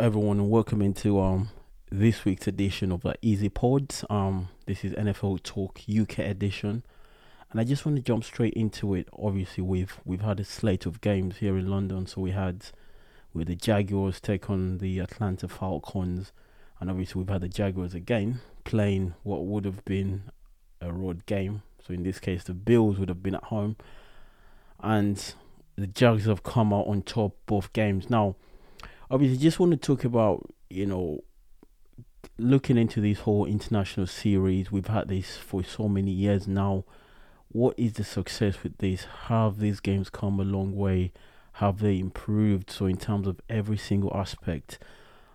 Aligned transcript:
everyone, 0.00 0.38
and 0.38 0.48
welcome 0.48 0.80
into 0.80 1.20
um 1.20 1.50
this 1.90 2.24
week's 2.24 2.46
edition 2.46 2.90
of 2.90 3.02
the 3.02 3.14
Izzie 3.20 3.50
Pods. 3.50 4.02
Um, 4.08 4.48
this 4.64 4.82
is 4.82 4.94
NFL 4.94 5.42
Talk 5.42 5.78
UK 5.90 6.20
edition, 6.20 6.82
and 7.50 7.60
I 7.60 7.64
just 7.64 7.84
want 7.84 7.98
to 7.98 8.02
jump 8.02 8.24
straight 8.24 8.54
into 8.54 8.94
it. 8.94 9.10
Obviously, 9.12 9.62
we've 9.62 10.00
we've 10.06 10.22
had 10.22 10.40
a 10.40 10.44
slate 10.44 10.86
of 10.86 11.02
games 11.02 11.36
here 11.36 11.58
in 11.58 11.68
London, 11.68 12.06
so 12.06 12.22
we 12.22 12.30
had 12.30 12.64
with 13.34 13.48
the 13.48 13.54
Jaguars 13.54 14.20
take 14.20 14.48
on 14.48 14.78
the 14.78 15.00
Atlanta 15.00 15.48
Falcons, 15.48 16.32
and 16.80 16.88
obviously 16.88 17.20
we've 17.20 17.28
had 17.28 17.42
the 17.42 17.48
Jaguars 17.48 17.92
again 17.92 18.40
playing 18.64 19.12
what 19.22 19.44
would 19.44 19.66
have 19.66 19.84
been 19.84 20.22
a 20.80 20.90
road 20.90 21.26
game. 21.26 21.62
So 21.86 21.92
in 21.92 22.04
this 22.04 22.18
case, 22.18 22.42
the 22.42 22.54
Bills 22.54 22.98
would 22.98 23.10
have 23.10 23.22
been 23.22 23.34
at 23.34 23.44
home, 23.44 23.76
and 24.82 25.34
the 25.76 25.86
Jags 25.86 26.24
have 26.24 26.42
come 26.42 26.72
out 26.72 26.86
on 26.86 27.02
top 27.02 27.36
both 27.44 27.74
games 27.74 28.08
now 28.08 28.36
obviously 29.10 29.38
just 29.38 29.58
want 29.58 29.72
to 29.72 29.76
talk 29.76 30.04
about 30.04 30.48
you 30.68 30.86
know 30.86 31.22
looking 32.38 32.78
into 32.78 33.00
this 33.00 33.20
whole 33.20 33.46
international 33.46 34.06
series. 34.06 34.70
We've 34.72 34.86
had 34.86 35.08
this 35.08 35.36
for 35.36 35.62
so 35.64 35.88
many 35.88 36.10
years 36.10 36.46
now. 36.46 36.84
What 37.48 37.78
is 37.78 37.94
the 37.94 38.04
success 38.04 38.62
with 38.62 38.78
this? 38.78 39.06
Have 39.26 39.58
these 39.58 39.80
games 39.80 40.08
come 40.08 40.38
a 40.38 40.44
long 40.44 40.76
way? 40.76 41.12
Have 41.54 41.80
they 41.80 41.98
improved? 41.98 42.70
So 42.70 42.86
in 42.86 42.96
terms 42.96 43.26
of 43.26 43.40
every 43.48 43.76
single 43.76 44.14
aspect. 44.14 44.78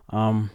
Um 0.09 0.51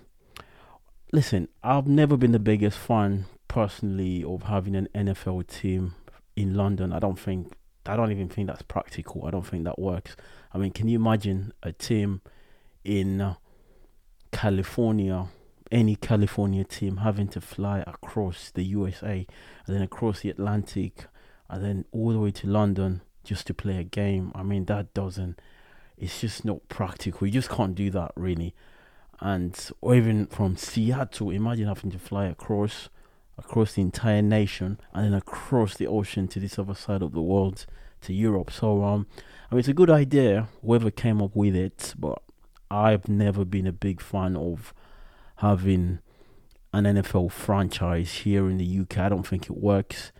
listen 1.12 1.48
i've 1.64 1.88
never 1.88 2.16
been 2.16 2.30
the 2.30 2.38
biggest 2.38 2.78
fan 2.78 3.24
personally 3.48 4.22
of 4.22 4.44
having 4.44 4.76
an 4.76 4.88
nfl 4.94 5.44
team 5.46 5.94
in 6.36 6.54
london. 6.54 6.92
I 6.92 7.00
don't 7.00 7.18
think 7.18 7.52
i 7.84 7.96
don't 7.96 8.12
even 8.12 8.28
think 8.28 8.46
that's 8.46 8.62
practical. 8.62 9.26
I 9.26 9.30
don't 9.30 9.46
think 9.46 9.64
that 9.64 9.78
works. 9.78 10.16
I 10.52 10.58
mean 10.58 10.70
can 10.70 10.88
you 10.88 10.96
imagine 10.96 11.52
a 11.62 11.72
team 11.72 12.22
in 12.84 13.20
uh, 13.20 13.34
California, 14.32 15.26
any 15.70 15.96
California 15.96 16.64
team 16.64 16.98
having 16.98 17.28
to 17.28 17.40
fly 17.40 17.84
across 17.86 18.50
the 18.50 18.64
USA 18.64 19.26
and 19.66 19.76
then 19.76 19.82
across 19.82 20.20
the 20.20 20.30
Atlantic 20.30 21.06
and 21.48 21.64
then 21.64 21.84
all 21.92 22.12
the 22.12 22.18
way 22.18 22.30
to 22.30 22.46
London 22.46 23.02
just 23.24 23.46
to 23.46 23.54
play 23.54 23.78
a 23.78 23.84
game. 23.84 24.32
I 24.34 24.42
mean, 24.42 24.64
that 24.66 24.94
doesn't, 24.94 25.40
it's 25.98 26.20
just 26.20 26.44
not 26.44 26.68
practical. 26.68 27.26
You 27.26 27.32
just 27.32 27.50
can't 27.50 27.74
do 27.74 27.90
that 27.90 28.12
really. 28.16 28.54
And 29.20 29.58
or 29.80 29.94
even 29.94 30.26
from 30.26 30.56
Seattle, 30.56 31.30
imagine 31.30 31.66
having 31.66 31.90
to 31.90 31.98
fly 31.98 32.26
across 32.26 32.88
across 33.36 33.72
the 33.72 33.80
entire 33.80 34.20
nation 34.20 34.78
and 34.92 35.06
then 35.06 35.14
across 35.14 35.74
the 35.76 35.86
ocean 35.86 36.28
to 36.28 36.38
this 36.38 36.58
other 36.58 36.74
side 36.74 37.02
of 37.02 37.12
the 37.12 37.22
world 37.22 37.66
to 38.02 38.12
Europe. 38.12 38.50
So 38.50 38.82
um 38.82 39.06
I 39.50 39.54
mean 39.54 39.60
it's 39.60 39.68
a 39.68 39.74
good 39.74 39.90
idea, 39.90 40.48
whoever 40.62 40.90
came 40.90 41.20
up 41.20 41.36
with 41.36 41.54
it, 41.54 41.94
but 41.98 42.22
I've 42.70 43.08
never 43.08 43.44
been 43.44 43.66
a 43.66 43.72
big 43.72 44.00
fan 44.00 44.36
of 44.36 44.72
having 45.36 45.98
an 46.72 46.84
NFL 46.84 47.32
franchise 47.32 48.12
here 48.12 48.48
in 48.48 48.58
the 48.58 48.80
UK. 48.80 48.98
I 48.98 49.08
don't 49.08 49.26
think 49.26 49.46
it 49.46 49.56
works. 49.56 50.12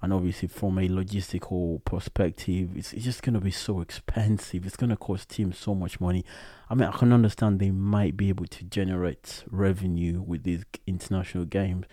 And 0.00 0.12
obviously, 0.12 0.46
from 0.48 0.78
a 0.78 0.88
logistical 0.88 1.84
perspective, 1.84 2.76
it's, 2.76 2.92
it's 2.92 3.04
just 3.04 3.22
going 3.22 3.34
to 3.34 3.40
be 3.40 3.50
so 3.50 3.80
expensive. 3.80 4.64
It's 4.64 4.76
going 4.76 4.90
to 4.90 4.96
cost 4.96 5.28
teams 5.28 5.58
so 5.58 5.74
much 5.74 6.00
money. 6.00 6.24
I 6.70 6.74
mean, 6.74 6.88
I 6.88 6.96
can 6.96 7.12
understand 7.12 7.58
they 7.58 7.72
might 7.72 8.16
be 8.16 8.28
able 8.28 8.46
to 8.46 8.64
generate 8.64 9.42
revenue 9.50 10.22
with 10.22 10.44
these 10.44 10.64
international 10.86 11.46
games, 11.46 11.86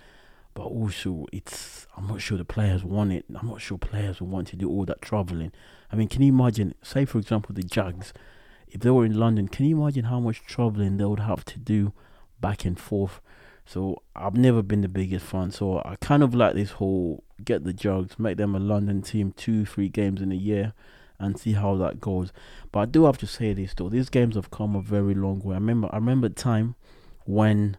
but 0.54 0.66
also, 0.66 1.26
it's 1.34 1.88
I'm 1.98 2.08
not 2.08 2.22
sure 2.22 2.38
the 2.38 2.46
players 2.46 2.84
want 2.84 3.12
it. 3.12 3.26
I'm 3.36 3.48
not 3.48 3.60
sure 3.60 3.78
players 3.80 4.22
will 4.22 4.28
want 4.28 4.50
to 4.50 4.56
do 4.56 4.70
all 4.70 4.86
that 4.86 5.02
traveling. 5.02 5.52
I 5.92 5.96
mean, 5.96 6.08
can 6.08 6.22
you 6.22 6.32
imagine, 6.32 6.76
say, 6.84 7.06
for 7.06 7.18
example, 7.18 7.56
the 7.56 7.64
Jags? 7.64 8.14
If 8.68 8.82
they 8.82 8.90
were 8.90 9.06
in 9.06 9.18
London, 9.18 9.48
can 9.48 9.66
you 9.66 9.82
imagine 9.82 10.06
how 10.06 10.20
much 10.20 10.44
traveling 10.46 10.98
they 10.98 11.06
would 11.06 11.20
have 11.20 11.46
to 11.46 11.60
do 11.60 11.94
back 12.42 12.66
and 12.66 12.80
forth? 12.80 13.22
So 13.66 14.02
I've 14.16 14.36
never 14.36 14.62
been 14.62 14.82
the 14.82 14.88
biggest 14.88 15.26
fan. 15.26 15.52
So 15.52 15.80
I 15.80 15.96
kind 16.00 16.24
of 16.24 16.36
like 16.36 16.54
this 16.54 16.72
whole 16.72 17.24
get 17.44 17.64
the 17.64 17.74
Jags, 17.74 18.20
make 18.20 18.38
them 18.38 18.56
a 18.56 18.60
London 18.60 19.02
team, 19.02 19.34
two, 19.36 19.66
three 19.66 19.90
games 19.90 20.22
in 20.22 20.32
a 20.32 20.36
year, 20.36 20.74
and 21.20 21.40
see 21.40 21.54
how 21.54 21.76
that 21.78 22.00
goes. 22.00 22.32
But 22.72 22.80
I 22.80 22.86
do 22.86 23.06
have 23.06 23.18
to 23.20 23.28
say 23.28 23.54
this 23.54 23.74
though, 23.74 23.90
these 23.90 24.10
games 24.10 24.36
have 24.36 24.52
come 24.52 24.76
a 24.76 24.82
very 24.82 25.16
long 25.16 25.40
way. 25.40 25.56
I 25.56 25.60
remember, 25.60 25.90
I 25.92 25.96
remember 25.96 26.30
time 26.30 26.76
when, 27.26 27.78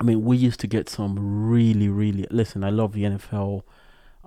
I 0.00 0.04
mean, 0.04 0.24
we 0.24 0.36
used 0.36 0.60
to 0.60 0.66
get 0.66 0.88
some 0.88 1.48
really, 1.48 1.88
really. 1.88 2.26
Listen, 2.30 2.62
I 2.62 2.70
love 2.70 2.92
the 2.92 3.04
NFL. 3.04 3.62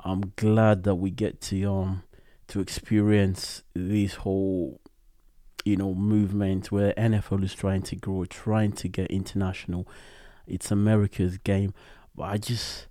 I'm 0.04 0.34
glad 0.36 0.84
that 0.84 0.96
we 0.96 1.12
get 1.12 1.42
to 1.42 1.64
um 1.66 2.04
to 2.48 2.62
experience 2.62 3.64
this 3.74 4.16
whole 4.16 4.80
you 5.68 5.76
know, 5.76 5.94
movement 5.94 6.72
where 6.72 6.94
NFL 6.94 7.44
is 7.44 7.54
trying 7.54 7.82
to 7.84 7.96
grow, 7.98 8.24
trying 8.24 8.72
to 8.72 8.88
get 8.88 9.12
international. 9.12 9.86
It's 10.48 10.72
America's 10.72 11.38
game. 11.38 11.74
But 12.16 12.24
I 12.24 12.38
just, 12.38 12.88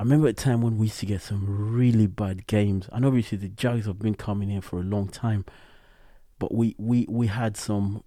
I 0.00 0.02
remember 0.02 0.26
a 0.26 0.32
time 0.32 0.60
when 0.60 0.76
we 0.76 0.86
used 0.86 0.98
to 1.00 1.06
get 1.06 1.22
some 1.22 1.44
really 1.72 2.08
bad 2.08 2.48
games. 2.48 2.88
And 2.90 3.06
obviously 3.06 3.38
the 3.38 3.48
Jags 3.48 3.86
have 3.86 4.00
been 4.00 4.16
coming 4.16 4.50
in 4.50 4.60
for 4.60 4.80
a 4.80 4.82
long 4.82 5.08
time. 5.08 5.44
But 6.40 6.52
we, 6.52 6.74
we, 6.78 7.06
we 7.08 7.28
had 7.28 7.56
some, 7.56 8.02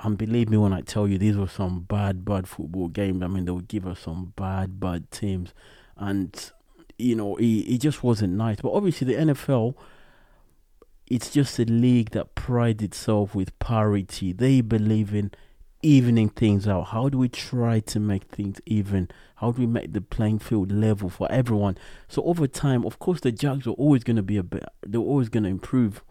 and 0.00 0.18
believe 0.18 0.50
me 0.50 0.56
when 0.56 0.72
I 0.72 0.80
tell 0.80 1.06
you, 1.06 1.16
these 1.16 1.36
were 1.36 1.46
some 1.46 1.82
bad, 1.82 2.24
bad 2.24 2.48
football 2.48 2.88
games. 2.88 3.22
I 3.22 3.28
mean, 3.28 3.44
they 3.44 3.52
would 3.52 3.68
give 3.68 3.86
us 3.86 4.00
some 4.00 4.32
bad, 4.34 4.80
bad 4.80 5.12
teams. 5.12 5.54
And, 5.96 6.50
you 6.98 7.14
know, 7.14 7.36
it, 7.36 7.44
it 7.44 7.78
just 7.78 8.02
wasn't 8.02 8.32
nice. 8.32 8.60
But 8.60 8.72
obviously 8.72 9.06
the 9.06 9.32
NFL 9.32 9.76
it's 11.12 11.28
just 11.28 11.58
a 11.58 11.66
league 11.66 12.12
that 12.12 12.34
prides 12.34 12.82
itself 12.82 13.34
with 13.34 13.58
parity. 13.58 14.32
They 14.32 14.62
believe 14.62 15.14
in 15.14 15.30
evening 15.82 16.30
things 16.30 16.66
out. 16.66 16.84
How 16.84 17.10
do 17.10 17.18
we 17.18 17.28
try 17.28 17.80
to 17.80 18.00
make 18.00 18.24
things 18.24 18.62
even? 18.64 19.10
How 19.34 19.52
do 19.52 19.60
we 19.60 19.66
make 19.66 19.92
the 19.92 20.00
playing 20.00 20.38
field 20.38 20.72
level 20.72 21.10
for 21.10 21.30
everyone? 21.30 21.76
So 22.08 22.22
over 22.22 22.46
time, 22.46 22.86
of 22.86 22.98
course, 22.98 23.20
the 23.20 23.30
Jags 23.30 23.66
are 23.66 23.72
always 23.72 24.04
going 24.04 24.16
to 24.16 24.22
be 24.22 24.38
a 24.38 24.42
bit. 24.42 24.64
They're 24.86 25.02
always 25.02 25.28
going 25.28 25.42
to 25.42 25.50
improve. 25.50 26.02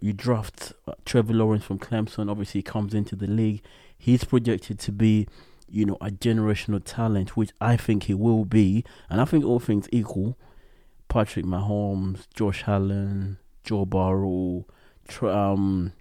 You 0.00 0.12
draft 0.12 0.72
uh, 0.88 0.94
Trevor 1.04 1.34
Lawrence 1.34 1.62
from 1.62 1.78
Clemson. 1.78 2.28
Obviously, 2.28 2.60
comes 2.62 2.94
into 2.94 3.14
the 3.14 3.28
league. 3.28 3.62
He's 3.96 4.24
projected 4.24 4.80
to 4.80 4.90
be, 4.90 5.28
you 5.70 5.86
know, 5.86 5.98
a 6.00 6.10
generational 6.10 6.82
talent, 6.84 7.36
which 7.36 7.52
I 7.60 7.76
think 7.76 8.04
he 8.04 8.14
will 8.14 8.44
be. 8.44 8.84
And 9.08 9.20
I 9.20 9.24
think 9.24 9.44
all 9.44 9.60
things 9.60 9.88
equal, 9.92 10.36
Patrick 11.06 11.44
Mahomes, 11.44 12.26
Josh 12.34 12.64
Allen, 12.66 13.38
Joe 13.68 13.84
Burrow, 13.84 14.64
um, 15.20 15.92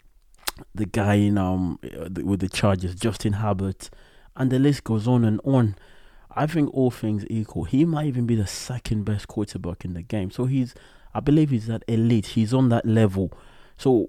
the 0.74 0.86
guy 0.86 1.16
in 1.16 1.38
um 1.38 1.80
with 2.24 2.40
the 2.40 2.48
Chargers, 2.48 2.96
Justin 2.96 3.34
Herbert, 3.34 3.90
and 4.38 4.50
the 4.50 4.58
list 4.58 4.86
goes 4.86 5.06
on 5.06 5.26
and 5.26 5.42
on. 5.44 5.76
I 6.34 6.48
think 6.48 6.74
all 6.74 6.92
things 6.92 7.26
equal, 7.30 7.66
he 7.66 7.84
might 7.84 8.06
even 8.06 8.26
be 8.26 8.36
the 8.36 8.48
second 8.48 9.04
best 9.04 9.28
quarterback 9.28 9.84
in 9.84 9.96
the 9.96 10.02
game. 10.02 10.32
So 10.32 10.46
he's, 10.46 10.76
I 11.14 11.20
believe, 11.20 11.50
he's 11.50 11.68
that 11.68 11.84
elite. 11.90 12.28
He's 12.28 12.54
on 12.54 12.70
that 12.70 12.86
level. 12.86 13.34
So, 13.76 14.08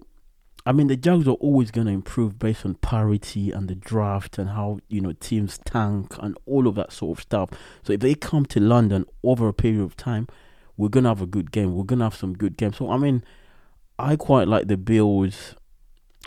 I 0.64 0.72
mean, 0.72 0.86
the 0.86 0.96
Jags 0.96 1.26
are 1.26 1.32
always 1.32 1.70
going 1.70 1.86
to 1.86 1.92
improve 1.92 2.38
based 2.38 2.64
on 2.64 2.74
parity 2.74 3.50
and 3.50 3.66
the 3.66 3.74
draft 3.74 4.38
and 4.38 4.50
how 4.50 4.78
you 4.88 5.00
know 5.00 5.14
teams 5.14 5.58
tank 5.64 6.14
and 6.20 6.38
all 6.46 6.68
of 6.68 6.76
that 6.76 6.92
sort 6.92 7.18
of 7.18 7.22
stuff. 7.22 7.50
So 7.82 7.94
if 7.94 8.00
they 8.00 8.14
come 8.14 8.46
to 8.46 8.60
London 8.60 9.04
over 9.24 9.48
a 9.48 9.54
period 9.54 9.82
of 9.82 9.96
time, 9.96 10.28
we're 10.76 10.88
gonna 10.88 11.08
have 11.08 11.20
a 11.20 11.26
good 11.26 11.50
game. 11.50 11.74
We're 11.74 11.84
gonna 11.84 12.04
have 12.04 12.14
some 12.14 12.34
good 12.34 12.56
games. 12.56 12.76
So 12.76 12.90
I 12.90 12.98
mean, 12.98 13.24
I 13.98 14.16
quite 14.16 14.48
like 14.48 14.68
the 14.68 14.76
Bills. 14.76 15.54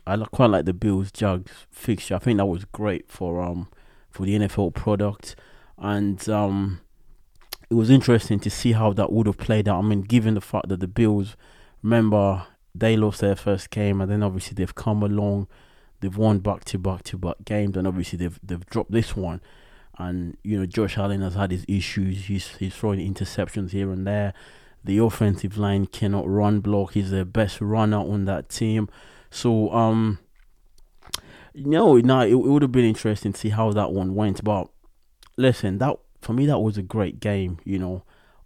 I 0.05 0.17
quite 0.17 0.49
like 0.49 0.65
the 0.65 0.73
Bills 0.73 1.11
Jags 1.11 1.51
fixture. 1.69 2.15
I 2.15 2.19
think 2.19 2.37
that 2.37 2.45
was 2.45 2.65
great 2.65 3.09
for 3.09 3.41
um 3.41 3.69
for 4.09 4.25
the 4.25 4.37
NFL 4.37 4.73
product, 4.73 5.35
and 5.77 6.27
um 6.29 6.81
it 7.69 7.75
was 7.75 7.89
interesting 7.89 8.39
to 8.41 8.49
see 8.49 8.73
how 8.73 8.91
that 8.93 9.13
would 9.13 9.27
have 9.27 9.37
played 9.37 9.69
out. 9.69 9.79
I 9.79 9.87
mean, 9.87 10.01
given 10.01 10.33
the 10.33 10.41
fact 10.41 10.67
that 10.67 10.81
the 10.81 10.87
Bills, 10.87 11.37
remember 11.81 12.45
they 12.75 12.97
lost 12.97 13.21
their 13.21 13.35
first 13.35 13.69
game, 13.69 14.01
and 14.01 14.11
then 14.11 14.23
obviously 14.23 14.55
they've 14.55 14.75
come 14.75 15.01
along, 15.01 15.47
they've 16.01 16.17
won 16.17 16.39
back 16.39 16.65
to 16.65 16.77
back 16.77 17.03
to 17.03 17.17
back 17.17 17.37
games, 17.45 17.77
and 17.77 17.87
obviously 17.87 18.17
they've 18.17 18.39
they've 18.43 18.65
dropped 18.65 18.91
this 18.91 19.15
one. 19.15 19.41
And 19.97 20.35
you 20.43 20.59
know, 20.59 20.65
Josh 20.65 20.97
Allen 20.97 21.21
has 21.21 21.35
had 21.35 21.51
his 21.51 21.63
issues. 21.69 22.25
He's 22.25 22.47
he's 22.57 22.75
throwing 22.75 22.99
interceptions 22.99 23.71
here 23.71 23.91
and 23.91 24.05
there. 24.05 24.33
The 24.83 24.97
offensive 24.97 25.57
line 25.57 25.85
cannot 25.85 26.27
run 26.27 26.59
block. 26.59 26.93
He's 26.93 27.11
the 27.11 27.25
best 27.25 27.61
runner 27.61 27.97
on 27.97 28.25
that 28.25 28.49
team. 28.49 28.89
So 29.29 29.71
um 29.71 30.19
no, 31.53 31.97
no, 31.97 32.21
it, 32.21 32.31
it 32.31 32.35
would 32.35 32.61
have 32.61 32.71
been 32.71 32.85
interesting 32.85 33.33
to 33.33 33.39
see 33.39 33.49
how 33.49 33.71
that 33.71 33.91
one 33.91 34.15
went. 34.15 34.43
But 34.43 34.69
listen, 35.37 35.77
that 35.79 35.97
for 36.21 36.33
me 36.33 36.45
that 36.45 36.59
was 36.59 36.77
a 36.77 36.83
great 36.83 37.19
game, 37.19 37.59
you 37.63 37.79
know. 37.79 38.03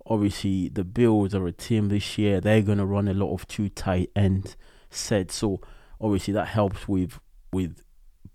Obviously 0.08 0.70
the 0.70 0.84
Bills 0.84 1.34
are 1.34 1.48
a 1.48 1.52
team 1.52 1.90
this 1.90 2.18
year, 2.18 2.40
they're 2.40 2.62
gonna 2.62 2.86
run 2.86 3.08
a 3.08 3.14
lot 3.14 3.34
of 3.34 3.48
two 3.48 3.70
tight 3.70 4.12
end 4.16 4.56
sets. 4.90 5.36
So 5.36 5.62
obviously 6.00 6.34
that 6.34 6.50
helps 6.50 6.88
with 6.88 7.20
with 7.52 7.82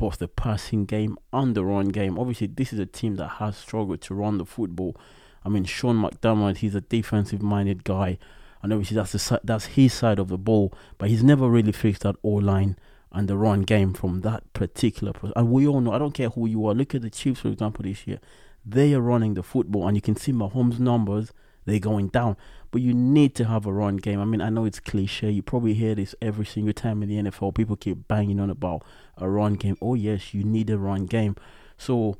both 0.01 0.19
the 0.19 0.29
passing 0.29 0.87
game 0.87 1.19
and 1.31 1.55
the 1.55 1.63
run 1.63 1.89
game. 1.89 2.19
Obviously, 2.19 2.47
this 2.47 2.73
is 2.73 2.79
a 2.79 2.87
team 2.87 3.17
that 3.17 3.29
has 3.29 3.55
struggled 3.57 4.01
to 4.01 4.15
run 4.15 4.39
the 4.39 4.47
football. 4.47 4.97
I 5.45 5.49
mean, 5.49 5.65
Sean 5.65 5.97
McDermott, 5.97 6.59
he's 6.59 6.75
a 6.75 6.81
defensive 6.81 7.43
minded 7.43 7.85
guy. 7.85 8.19
And 8.63 8.73
obviously, 8.73 8.97
that's 8.97 9.33
that's 9.43 9.65
his 9.67 9.95
side 9.95 10.19
of 10.19 10.29
the 10.29 10.37
ball, 10.37 10.73
but 10.99 11.09
he's 11.09 11.23
never 11.25 11.49
really 11.49 11.73
fixed 11.73 12.03
that 12.03 12.17
O 12.23 12.29
line. 12.29 12.77
and 13.13 13.29
the 13.29 13.37
run 13.37 13.63
game 13.63 13.93
from 13.93 14.21
that 14.21 14.53
particular. 14.53 15.13
And 15.35 15.51
we 15.51 15.67
all 15.67 15.81
know, 15.81 15.93
I 15.93 15.99
don't 15.99 16.15
care 16.15 16.29
who 16.31 16.47
you 16.47 16.67
are. 16.67 16.75
Look 16.75 16.95
at 16.95 17.03
the 17.03 17.11
Chiefs, 17.11 17.41
for 17.41 17.49
example, 17.49 17.83
this 17.83 18.07
year. 18.07 18.21
They 18.65 18.95
are 18.95 19.01
running 19.01 19.35
the 19.35 19.43
football, 19.43 19.89
and 19.89 19.97
you 19.97 20.01
can 20.01 20.17
see 20.17 20.33
Mahomes' 20.33 20.79
numbers, 20.79 21.33
they're 21.65 21.79
going 21.79 22.09
down. 22.09 22.37
But 22.71 22.83
you 22.83 22.95
need 22.95 23.35
to 23.37 23.47
have 23.47 23.67
a 23.67 23.73
run 23.73 23.97
game. 23.97 24.21
I 24.21 24.25
mean, 24.25 24.41
I 24.41 24.49
know 24.49 24.65
it's 24.65 24.79
cliche. 24.79 25.31
You 25.31 25.43
probably 25.43 25.75
hear 25.75 25.95
this 25.95 26.15
every 26.23 26.47
single 26.47 26.73
time 26.73 27.03
in 27.03 27.09
the 27.09 27.31
NFL. 27.31 27.55
People 27.55 27.77
keep 27.77 28.07
banging 28.07 28.39
on 28.39 28.49
about 28.51 28.85
a 29.17 29.29
run 29.29 29.55
game. 29.55 29.77
Oh, 29.83 29.95
yes, 29.95 30.33
you 30.33 30.45
need 30.45 30.71
a 30.71 30.79
run 30.79 31.07
game. 31.07 31.35
So, 31.79 32.17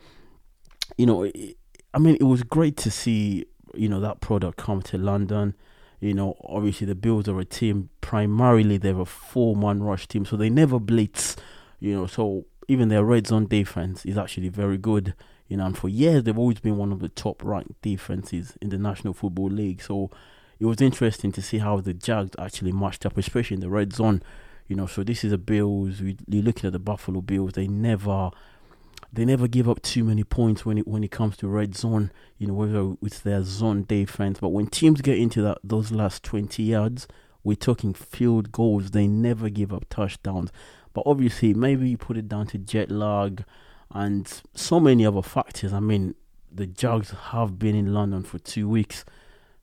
you 0.97 1.07
know, 1.07 1.31
I 1.93 1.99
mean, 1.99 2.17
it 2.21 2.25
was 2.25 2.43
great 2.43 2.77
to 2.79 2.91
see, 2.91 3.47
you 3.75 3.89
know, 3.89 4.01
that 4.01 4.21
product 4.21 4.59
come 4.59 4.83
to 4.83 4.99
London. 4.99 5.55
You 6.01 6.15
know, 6.15 6.37
obviously 6.45 6.87
the 6.87 6.95
Bills 6.95 7.29
are 7.29 7.39
a 7.39 7.45
team 7.45 7.91
primarily 8.01 8.79
they're 8.79 9.01
a 9.01 9.05
four 9.05 9.55
man 9.55 9.83
rush 9.83 10.09
team, 10.09 10.25
so 10.25 10.37
they 10.37 10.51
never 10.51 10.79
blitz. 10.79 11.37
You 11.79 11.95
know, 11.95 12.07
so 12.07 12.47
even 12.69 12.89
their 12.89 13.05
red 13.05 13.27
zone 13.27 13.47
defense 13.47 14.05
is 14.07 14.17
actually 14.17 14.49
very 14.49 14.79
good. 14.79 15.15
You 15.49 15.57
know, 15.57 15.67
and 15.67 15.77
for 15.77 15.89
years 15.89 16.23
they've 16.23 16.39
always 16.39 16.61
been 16.61 16.77
one 16.77 16.93
of 16.93 17.01
the 17.01 17.09
top 17.09 17.43
ranked 17.45 17.83
defenses 17.83 18.57
in 18.63 18.71
the 18.71 18.79
National 18.79 19.13
Football 19.13 19.51
League. 19.51 19.83
So 19.83 20.11
it 20.59 20.67
was 20.67 20.81
interesting 20.81 21.33
to 21.33 21.43
see 21.43 21.59
how 21.59 21.81
the 21.81 21.93
Jags 21.95 22.31
actually 22.39 22.73
matched 22.73 23.05
up, 23.05 23.19
especially 23.19 23.57
in 23.57 23.61
the 23.61 23.71
red 23.71 23.93
zone. 23.93 24.23
You 24.69 24.77
know, 24.77 24.87
so 24.87 25.03
this 25.03 25.25
is 25.25 25.33
a 25.33 25.39
Bills. 25.39 26.01
We, 26.01 26.17
you're 26.29 26.45
looking 26.45 26.67
at 26.67 26.73
the 26.73 26.79
Buffalo 26.79 27.21
Bills. 27.21 27.55
They 27.55 27.67
never 27.67 28.31
they 29.13 29.25
never 29.25 29.49
give 29.49 29.69
up 29.69 29.83
too 29.83 30.05
many 30.05 30.25
points 30.25 30.65
when 30.65 30.79
it 30.79 30.87
when 30.87 31.03
it 31.03 31.11
comes 31.11 31.37
to 31.39 31.49
red 31.49 31.77
zone. 31.77 32.13
You 32.39 32.49
know, 32.49 32.55
whether 32.55 32.95
it's 33.03 33.21
their 33.21 33.43
zone 33.43 33.85
defense, 33.85 34.39
but 34.41 34.51
when 34.51 34.67
teams 34.69 35.01
get 35.01 35.19
into 35.19 35.43
that 35.43 35.59
those 35.65 35.91
last 35.91 36.23
twenty 36.23 36.65
yards, 36.65 37.09
we're 37.43 37.57
talking 37.57 37.95
field 37.95 38.53
goals. 38.53 38.91
They 38.91 39.07
never 39.07 39.49
give 39.49 39.73
up 39.73 39.87
touchdowns. 39.89 40.53
But 40.93 41.05
obviously, 41.07 41.55
maybe 41.55 41.89
you 41.89 41.97
put 41.97 42.17
it 42.17 42.29
down 42.29 42.47
to 42.49 42.59
jet 42.59 42.91
lag 42.91 43.45
and 43.93 44.43
so 44.55 44.81
many 44.81 45.05
other 45.07 45.23
factors. 45.23 45.73
I 45.73 45.81
mean, 45.81 46.15
the 46.53 46.67
Jags 46.67 47.11
have 47.11 47.59
been 47.59 47.75
in 47.75 47.93
London 47.93 48.23
for 48.23 48.39
two 48.39 48.69
weeks. 48.69 49.05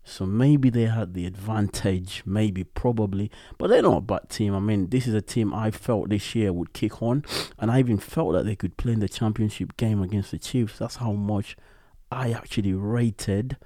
So 0.07 0.25
maybe 0.25 0.69
they 0.69 0.85
had 0.85 1.13
the 1.13 1.25
advantage, 1.25 2.23
maybe, 2.25 2.63
probably. 2.63 3.29
But 3.57 3.67
they're 3.67 3.81
not 3.81 3.97
a 3.97 4.01
bad 4.01 4.29
team. 4.29 4.55
I 4.55 4.59
mean, 4.59 4.87
this 4.87 5.05
is 5.05 5.13
a 5.13 5.21
team 5.21 5.53
I 5.53 5.69
felt 5.69 6.09
this 6.09 6.33
year 6.33 6.53
would 6.53 6.71
kick 6.71 7.01
on. 7.01 7.25
And 7.59 7.69
I 7.69 7.79
even 7.79 7.97
felt 7.97 8.31
that 8.33 8.45
they 8.45 8.55
could 8.55 8.77
play 8.77 8.93
in 8.93 9.01
the 9.01 9.09
championship 9.09 9.75
game 9.75 10.01
against 10.01 10.31
the 10.31 10.39
Chiefs. 10.39 10.79
That's 10.79 10.95
how 10.95 11.11
much 11.11 11.57
I 12.09 12.31
actually 12.31 12.73
rated. 12.73 13.57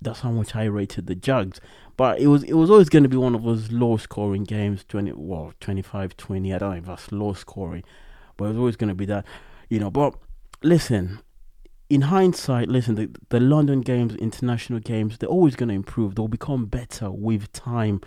That's 0.00 0.20
how 0.20 0.30
much 0.30 0.54
I 0.54 0.64
rated 0.64 1.06
the 1.06 1.14
Jags. 1.14 1.58
But 1.96 2.20
it 2.20 2.26
was 2.26 2.42
it 2.42 2.52
was 2.52 2.70
always 2.70 2.90
going 2.90 3.04
to 3.04 3.08
be 3.08 3.16
one 3.16 3.34
of 3.34 3.42
those 3.42 3.72
low 3.72 3.96
scoring 3.96 4.44
games, 4.44 4.84
20, 4.86 5.12
well, 5.12 5.54
25 5.60 6.18
20. 6.18 6.52
I 6.52 6.58
don't 6.58 6.70
know 6.70 6.76
if 6.76 6.84
that's 6.84 7.10
low 7.12 7.32
scoring. 7.32 7.82
But 8.36 8.44
it 8.44 8.48
was 8.48 8.58
always 8.58 8.76
going 8.76 8.88
to 8.88 8.94
be 8.94 9.06
that, 9.06 9.24
you 9.70 9.80
know. 9.80 9.90
But 9.90 10.14
listen, 10.62 11.20
in 11.88 12.02
hindsight, 12.02 12.68
listen, 12.68 12.96
the, 12.96 13.10
the 13.28 13.40
London 13.40 13.80
games, 13.80 14.14
international 14.16 14.80
games, 14.80 15.18
they're 15.18 15.28
always 15.28 15.54
going 15.54 15.68
to 15.68 15.74
improve. 15.74 16.14
They'll 16.14 16.28
become 16.28 16.66
better 16.66 17.10
with 17.10 17.52
time. 17.52 18.00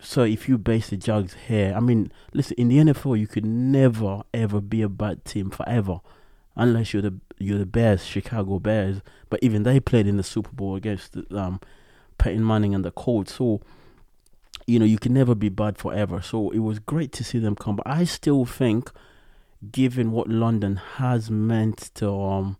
So 0.00 0.22
if 0.22 0.48
you 0.48 0.56
base 0.56 0.88
the 0.88 0.96
Jags 0.96 1.36
here, 1.46 1.74
I 1.76 1.80
mean, 1.80 2.10
listen, 2.32 2.54
in 2.56 2.68
the 2.68 2.78
NFL, 2.78 3.18
you 3.18 3.26
could 3.26 3.44
never 3.44 4.22
ever 4.32 4.60
be 4.62 4.80
a 4.80 4.88
bad 4.88 5.24
team 5.26 5.50
forever, 5.50 6.00
unless 6.56 6.92
you're 6.92 7.02
the 7.02 7.14
you're 7.38 7.58
the 7.58 7.66
Bears, 7.66 8.04
Chicago 8.04 8.58
Bears. 8.58 9.02
But 9.28 9.40
even 9.42 9.64
they 9.64 9.80
played 9.80 10.06
in 10.06 10.16
the 10.16 10.22
Super 10.22 10.52
Bowl 10.52 10.74
against 10.74 11.16
um, 11.32 11.60
Peyton 12.16 12.46
Manning 12.46 12.74
and 12.74 12.82
the 12.82 12.90
Colts. 12.90 13.34
So 13.34 13.60
you 14.66 14.78
know 14.78 14.86
you 14.86 14.98
can 14.98 15.12
never 15.12 15.34
be 15.34 15.50
bad 15.50 15.76
forever. 15.76 16.22
So 16.22 16.48
it 16.50 16.60
was 16.60 16.78
great 16.78 17.12
to 17.12 17.24
see 17.24 17.38
them 17.38 17.54
come. 17.54 17.76
But 17.76 17.86
I 17.86 18.04
still 18.04 18.46
think, 18.46 18.90
given 19.70 20.12
what 20.12 20.28
London 20.28 20.76
has 20.76 21.30
meant 21.30 21.90
to 21.96 22.10
um 22.10 22.56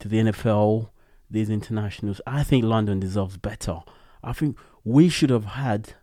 to 0.00 0.08
the 0.08 0.18
NFL, 0.18 0.90
these 1.30 1.50
internationals. 1.50 2.20
I 2.26 2.42
think 2.42 2.64
London 2.64 3.00
deserves 3.00 3.36
better. 3.36 3.80
I 4.22 4.32
think 4.32 4.56
we 4.84 5.08
should 5.08 5.30
have 5.30 5.44
had 5.44 5.94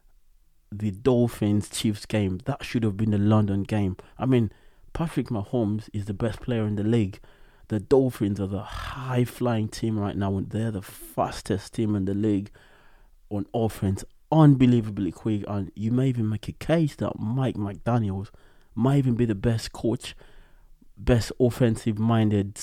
the 0.71 0.91
Dolphins 0.91 1.69
Chiefs 1.69 2.05
game. 2.05 2.39
That 2.45 2.63
should 2.63 2.83
have 2.83 2.97
been 2.97 3.11
the 3.11 3.17
London 3.17 3.63
game. 3.63 3.97
I 4.17 4.25
mean, 4.25 4.51
Patrick 4.93 5.27
Mahomes 5.27 5.89
is 5.93 6.05
the 6.05 6.13
best 6.13 6.41
player 6.41 6.65
in 6.65 6.75
the 6.75 6.83
league. 6.83 7.19
The 7.67 7.79
Dolphins 7.79 8.39
are 8.39 8.47
the 8.47 8.61
high 8.61 9.25
flying 9.25 9.67
team 9.69 9.99
right 9.99 10.15
now, 10.15 10.37
and 10.37 10.49
they're 10.49 10.71
the 10.71 10.81
fastest 10.81 11.73
team 11.73 11.95
in 11.95 12.05
the 12.05 12.13
league 12.13 12.51
on 13.29 13.45
offense. 13.53 14.03
Unbelievably 14.31 15.11
quick, 15.11 15.43
and 15.47 15.71
you 15.75 15.91
may 15.91 16.09
even 16.09 16.29
make 16.29 16.47
a 16.47 16.51
case 16.51 16.95
that 16.97 17.19
Mike 17.19 17.55
McDaniels 17.55 18.29
might 18.73 18.97
even 18.97 19.15
be 19.15 19.25
the 19.25 19.35
best 19.35 19.71
coach, 19.71 20.15
best 20.97 21.31
offensive 21.39 21.97
minded 21.97 22.59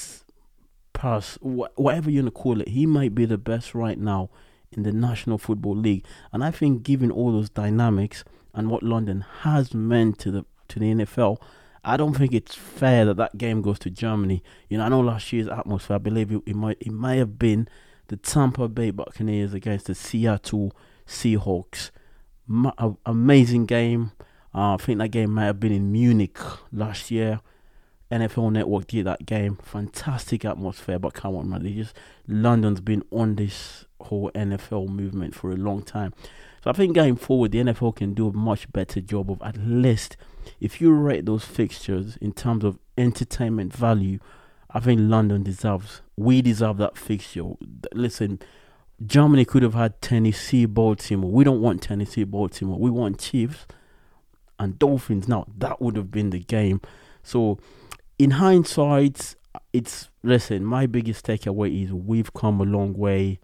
wh- 1.03 1.79
whatever 1.79 2.11
you 2.11 2.23
want 2.23 2.35
to 2.35 2.41
call 2.41 2.61
it, 2.61 2.69
he 2.69 2.87
might 2.87 3.15
be 3.15 3.25
the 3.25 3.39
best 3.39 3.75
right 3.75 3.99
now 3.99 4.31
in 4.71 4.85
the 4.85 4.93
National 4.93 5.39
Football 5.39 5.77
League. 5.77 6.05
And 6.33 6.43
I 6.45 6.51
think, 6.51 6.83
given 6.83 7.11
all 7.11 7.33
those 7.33 7.51
dynamics 7.51 8.25
and 8.55 8.71
what 8.71 8.83
London 8.83 9.25
has 9.41 9.75
meant 9.75 10.19
to 10.21 10.31
the 10.31 10.45
to 10.69 10.79
the 10.79 10.95
NFL, 10.95 11.39
I 11.85 11.97
don't 11.97 12.15
think 12.15 12.33
it's 12.33 12.55
fair 12.55 13.05
that 13.07 13.17
that 13.17 13.37
game 13.37 13.63
goes 13.63 13.79
to 13.81 13.91
Germany. 13.91 14.43
You 14.69 14.79
know, 14.79 14.85
I 14.85 14.89
know 14.89 15.01
last 15.01 15.33
year's 15.33 15.49
atmosphere. 15.49 15.97
I 15.97 15.99
believe 15.99 16.31
it, 16.33 16.43
it 16.47 16.57
might 16.57 16.79
it 16.81 16.93
might 16.93 17.17
have 17.17 17.39
been 17.39 17.69
the 18.09 18.17
Tampa 18.17 18.69
Bay 18.69 18.91
Buccaneers 18.91 19.53
against 19.53 19.87
the 19.87 19.95
Seattle 19.95 20.73
Seahawks. 21.07 21.91
Ma- 22.47 22.95
amazing 23.07 23.67
game. 23.67 24.13
Uh, 24.55 24.75
I 24.75 24.77
think 24.77 24.99
that 24.99 25.09
game 25.09 25.33
might 25.35 25.47
have 25.47 25.61
been 25.61 25.73
in 25.73 25.91
Munich 25.91 26.39
last 26.73 27.11
year. 27.11 27.41
NFL 28.13 28.53
Network 28.53 28.87
did 28.87 29.07
that 29.07 29.27
game. 29.27 29.57
Fantastic 29.63 30.45
atmosphere, 30.45 30.99
but 30.99 31.15
come 31.15 31.35
on, 31.37 31.49
man. 31.49 31.63
They 31.63 31.73
just 31.73 31.95
London's 32.29 32.81
been 32.81 33.03
on 33.11 33.37
this 33.37 33.87
whole 34.01 34.31
NFL 34.33 34.89
movement 34.89 35.35
for 35.35 35.51
a 35.51 35.57
long 35.57 35.83
time. 35.83 36.13
So 36.63 36.71
I 36.71 36.73
think 36.75 36.95
going 36.95 37.17
forward, 37.17 37.53
the 37.53 37.59
NFL 37.59 37.97
can 37.97 38.15
do 38.15 38.29
a 38.29 38.33
much 38.33 38.73
better 38.73 39.01
job 39.01 39.31
of 39.31 39.43
at 39.43 39.57
least, 39.57 40.17
if 40.61 40.81
you 40.81 40.93
rate 40.93 41.27
those 41.27 41.45
fixtures 41.45 42.17
in 42.19 42.33
terms 42.33 42.65
of 42.65 42.79
entertainment 42.97 43.73
value, 43.75 44.21
I 44.71 44.81
think 44.81 45.01
London 45.03 45.43
deserves. 45.43 46.03
We 46.17 46.41
deserve 46.41 46.79
that 46.79 46.97
fixture. 46.97 47.45
Listen, 47.93 48.39
Germany 49.05 49.45
could 49.45 49.63
have 49.63 49.75
had 49.75 50.01
Tennessee, 50.01 50.67
Baltimore. 50.67 51.31
We 51.31 51.45
don't 51.45 51.61
want 51.61 51.83
Tennessee, 51.83 52.25
Baltimore. 52.25 52.79
We 52.79 52.91
want 52.91 53.19
Chiefs 53.19 53.67
and 54.59 54.79
Dolphins. 54.79 55.27
Now 55.27 55.47
that 55.59 55.81
would 55.81 55.97
have 55.97 56.11
been 56.11 56.31
the 56.31 56.41
game. 56.41 56.81
So 57.23 57.59
in 58.19 58.33
hindsight, 58.33 59.35
it's 59.73 60.09
listen. 60.23 60.65
My 60.65 60.87
biggest 60.87 61.27
takeaway 61.27 61.85
is 61.85 61.93
we've 61.93 62.33
come 62.33 62.61
a 62.61 62.65
long 62.65 62.95
way. 62.95 63.41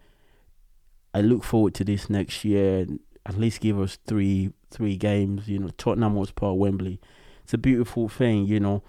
I 1.13 1.21
look 1.21 1.43
forward 1.43 1.73
to 1.75 1.83
this 1.83 2.09
next 2.09 2.45
year. 2.45 2.85
At 3.25 3.37
least 3.37 3.61
give 3.61 3.79
us 3.79 3.97
three 4.05 4.51
three 4.71 4.95
games. 4.95 5.47
You 5.47 5.59
know, 5.59 5.69
Tottenham 5.77 6.15
was 6.15 6.31
part 6.31 6.57
Wembley. 6.57 6.99
It's 7.43 7.53
a 7.53 7.57
beautiful 7.57 8.09
thing. 8.09 8.45
You 8.45 8.59
know. 8.59 8.83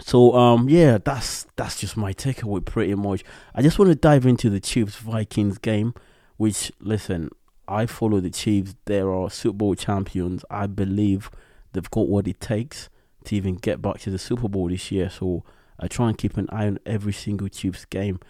So 0.00 0.34
um 0.34 0.68
yeah, 0.68 0.98
that's 1.02 1.46
that's 1.56 1.78
just 1.78 1.96
my 1.96 2.12
takeaway 2.12 2.64
pretty 2.64 2.94
much. 2.94 3.22
I 3.54 3.62
just 3.62 3.78
want 3.78 3.90
to 3.90 3.94
dive 3.94 4.26
into 4.26 4.50
the 4.50 4.60
Chiefs 4.60 4.96
Vikings 4.96 5.58
game, 5.58 5.94
which 6.36 6.72
listen, 6.80 7.30
I 7.68 7.86
follow 7.86 8.20
the 8.20 8.30
Chiefs. 8.30 8.74
They 8.86 9.00
are 9.00 9.30
Super 9.30 9.56
Bowl 9.56 9.74
champions. 9.74 10.44
I 10.50 10.66
believe 10.66 11.30
they've 11.72 11.90
got 11.90 12.08
what 12.08 12.26
it 12.26 12.40
takes 12.40 12.88
to 13.24 13.36
even 13.36 13.56
get 13.56 13.82
back 13.82 13.98
to 14.00 14.10
the 14.10 14.18
Super 14.18 14.48
Bowl 14.48 14.68
this 14.68 14.90
year. 14.90 15.10
So 15.10 15.44
I 15.78 15.88
try 15.88 16.08
and 16.08 16.18
keep 16.18 16.36
an 16.36 16.48
eye 16.50 16.66
on 16.66 16.78
every 16.86 17.12
single 17.12 17.48
Chiefs 17.48 17.84
game. 17.84 18.20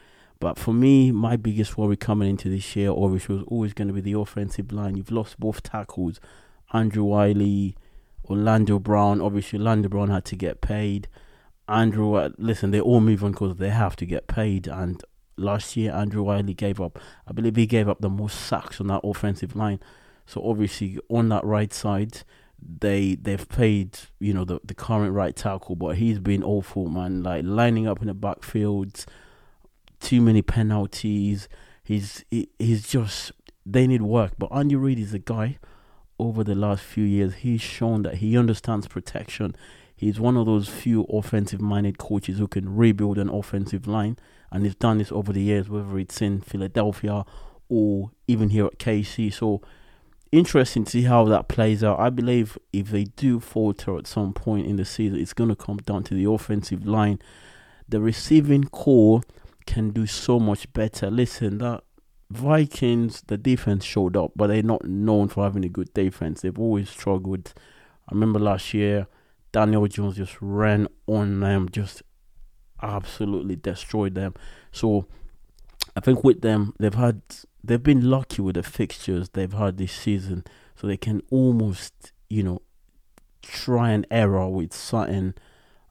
But 0.41 0.59
for 0.59 0.75
me, 0.75 1.11
my 1.13 1.37
biggest 1.37 1.79
worry 1.79 1.97
coming 1.97 2.29
into 2.29 2.49
this 2.49 2.75
year, 2.77 2.91
obviously, 2.91 3.37
was 3.37 3.45
always 3.49 3.73
going 3.73 3.89
to 3.89 3.95
be 3.95 4.01
the 4.01 4.19
offensive 4.19 4.73
line. 4.73 4.97
You've 4.97 5.11
lost 5.11 5.39
both 5.39 5.63
tackles, 5.63 6.21
Andrew 6.73 7.05
Wylie, 7.05 7.77
Orlando 8.29 8.79
Brown. 8.79 9.21
Obviously, 9.21 9.59
Orlando 9.59 9.89
Brown 9.89 10.11
had 10.11 10.25
to 10.27 10.37
get 10.37 10.61
paid. 10.61 11.09
Andrew, 11.69 12.31
listen, 12.37 12.73
they 12.73 12.81
all 12.81 13.01
move 13.01 13.25
on 13.25 13.33
because 13.33 13.57
they 13.57 13.71
have 13.71 13.97
to 13.97 14.07
get 14.07 14.27
paid. 14.27 14.67
And 14.67 15.03
last 15.37 15.77
year, 15.77 15.93
Andrew 15.93 16.23
Wylie 16.25 16.53
gave 16.53 16.81
up, 16.81 16.99
I 17.27 17.33
believe 17.33 17.57
he 17.57 17.67
gave 17.67 17.89
up 17.89 18.01
the 18.01 18.11
most 18.11 18.39
sacks 18.41 18.81
on 18.81 18.89
that 18.89 19.01
offensive 19.03 19.57
line. 19.57 19.81
So 20.27 20.47
obviously, 20.47 20.99
on 21.09 21.29
that 21.31 21.45
right 21.45 21.73
side, 21.73 22.23
they 22.81 23.15
they've 23.17 23.49
paid 23.49 23.99
you 24.21 24.33
know 24.33 24.45
the 24.45 24.61
the 24.65 24.75
current 24.75 25.13
right 25.13 25.35
tackle, 25.35 25.77
but 25.77 25.97
he's 25.97 26.19
been 26.19 26.43
awful, 26.43 26.89
man. 26.89 27.23
Like 27.23 27.45
lining 27.45 27.87
up 27.87 28.01
in 28.01 28.09
the 28.09 28.15
backfield, 28.15 29.05
too 30.01 30.21
many 30.21 30.43
penalties. 30.43 31.49
He's 31.83 32.25
he, 32.31 32.49
he's 32.59 32.89
just 32.89 33.33
they 33.67 33.87
need 33.87 34.03
work. 34.03 34.33
But 34.39 34.53
Andy 34.53 34.77
Reid 34.77 34.99
is 34.99 35.15
a 35.15 35.19
guy. 35.19 35.59
Over 36.17 36.45
the 36.45 36.55
last 36.55 36.85
few 36.85 37.03
years, 37.03 37.35
he's 37.37 37.61
shown 37.61 38.03
that 38.03 38.17
he 38.17 38.39
understands 38.39 38.87
protection. 38.87 39.57
He's 39.97 40.21
one 40.21 40.37
of 40.37 40.47
those 40.47 40.69
few 40.69 41.03
offensive-minded 41.05 41.99
coaches 41.99 42.39
who 42.39 42.47
can 42.47 42.77
rebuild 42.77 43.19
an 43.19 43.29
offensive 43.29 43.89
line, 43.89 44.17
and 44.53 44.65
he's 44.65 44.77
done 44.77 44.99
this 44.99 45.11
over 45.11 45.33
the 45.33 45.43
years, 45.43 45.69
whether 45.69 45.99
it's 45.99 46.23
in 46.23 46.41
Philadelphia 46.41 47.25
or 47.69 48.13
even 48.29 48.51
here 48.51 48.67
at 48.67 48.79
KC. 48.79 49.33
So 49.33 49.61
interesting 50.35 50.85
to 50.85 50.91
see 50.91 51.03
how 51.03 51.25
that 51.25 51.49
plays 51.49 51.85
out. 51.85 52.01
I 52.01 52.11
believe 52.11 52.59
if 52.73 52.89
they 52.89 53.05
do 53.05 53.41
falter 53.41 53.97
at 53.97 54.07
some 54.07 54.33
point 54.33 54.67
in 54.67 54.77
the 54.77 54.85
season, 54.85 55.19
it's 55.19 55.33
going 55.33 55.51
to 55.51 55.57
come 55.57 55.79
down 55.79 56.03
to 56.05 56.15
the 56.15 56.31
offensive 56.31 56.87
line. 56.87 57.21
The 57.89 58.01
receiving 58.01 58.65
corps 58.65 59.23
can 59.67 59.91
do 59.91 60.07
so 60.07 60.39
much 60.39 60.73
better. 60.73 61.11
Listen, 61.11 61.59
that 61.59 61.85
Vikings, 62.31 63.23
the 63.27 63.39
defense 63.39 63.85
showed 63.85 64.17
up, 64.17 64.33
but 64.35 64.49
they're 64.49 64.63
not 64.63 64.85
known 64.85 65.29
for 65.29 65.45
having 65.45 65.65
a 65.65 65.69
good 65.69 65.93
defense. 65.95 66.41
They've 66.41 66.59
always 66.59 66.91
struggled. 66.91 67.53
I 68.09 68.15
remember 68.15 68.39
last 68.39 68.75
year, 68.75 69.07
Daniel 69.53 69.87
Jones 69.87 70.17
just 70.17 70.37
ran 70.41 70.89
on 71.07 71.41
them, 71.41 71.69
just 71.71 72.03
absolutely 72.83 73.57
destroyed 73.57 74.15
them. 74.15 74.35
So 74.73 75.07
I 75.97 76.01
think 76.01 76.25
with 76.25 76.41
them, 76.41 76.75
they've 76.79 76.93
had 76.93 77.23
they've 77.65 77.83
been 77.83 78.11
lucky 78.11 78.43
with 78.43 78.57
the 78.57 78.63
fixtures 78.63 79.31
they've 79.31 79.53
had 79.53 79.79
this 79.79 79.93
season, 79.93 80.45
so 80.77 80.87
they 80.87 80.97
can 80.97 81.23
almost 81.31 82.13
you 82.29 82.43
know 82.43 82.63
try 83.43 83.91
and 83.91 84.07
error 84.11 84.49
with 84.49 84.73
certain 84.73 85.35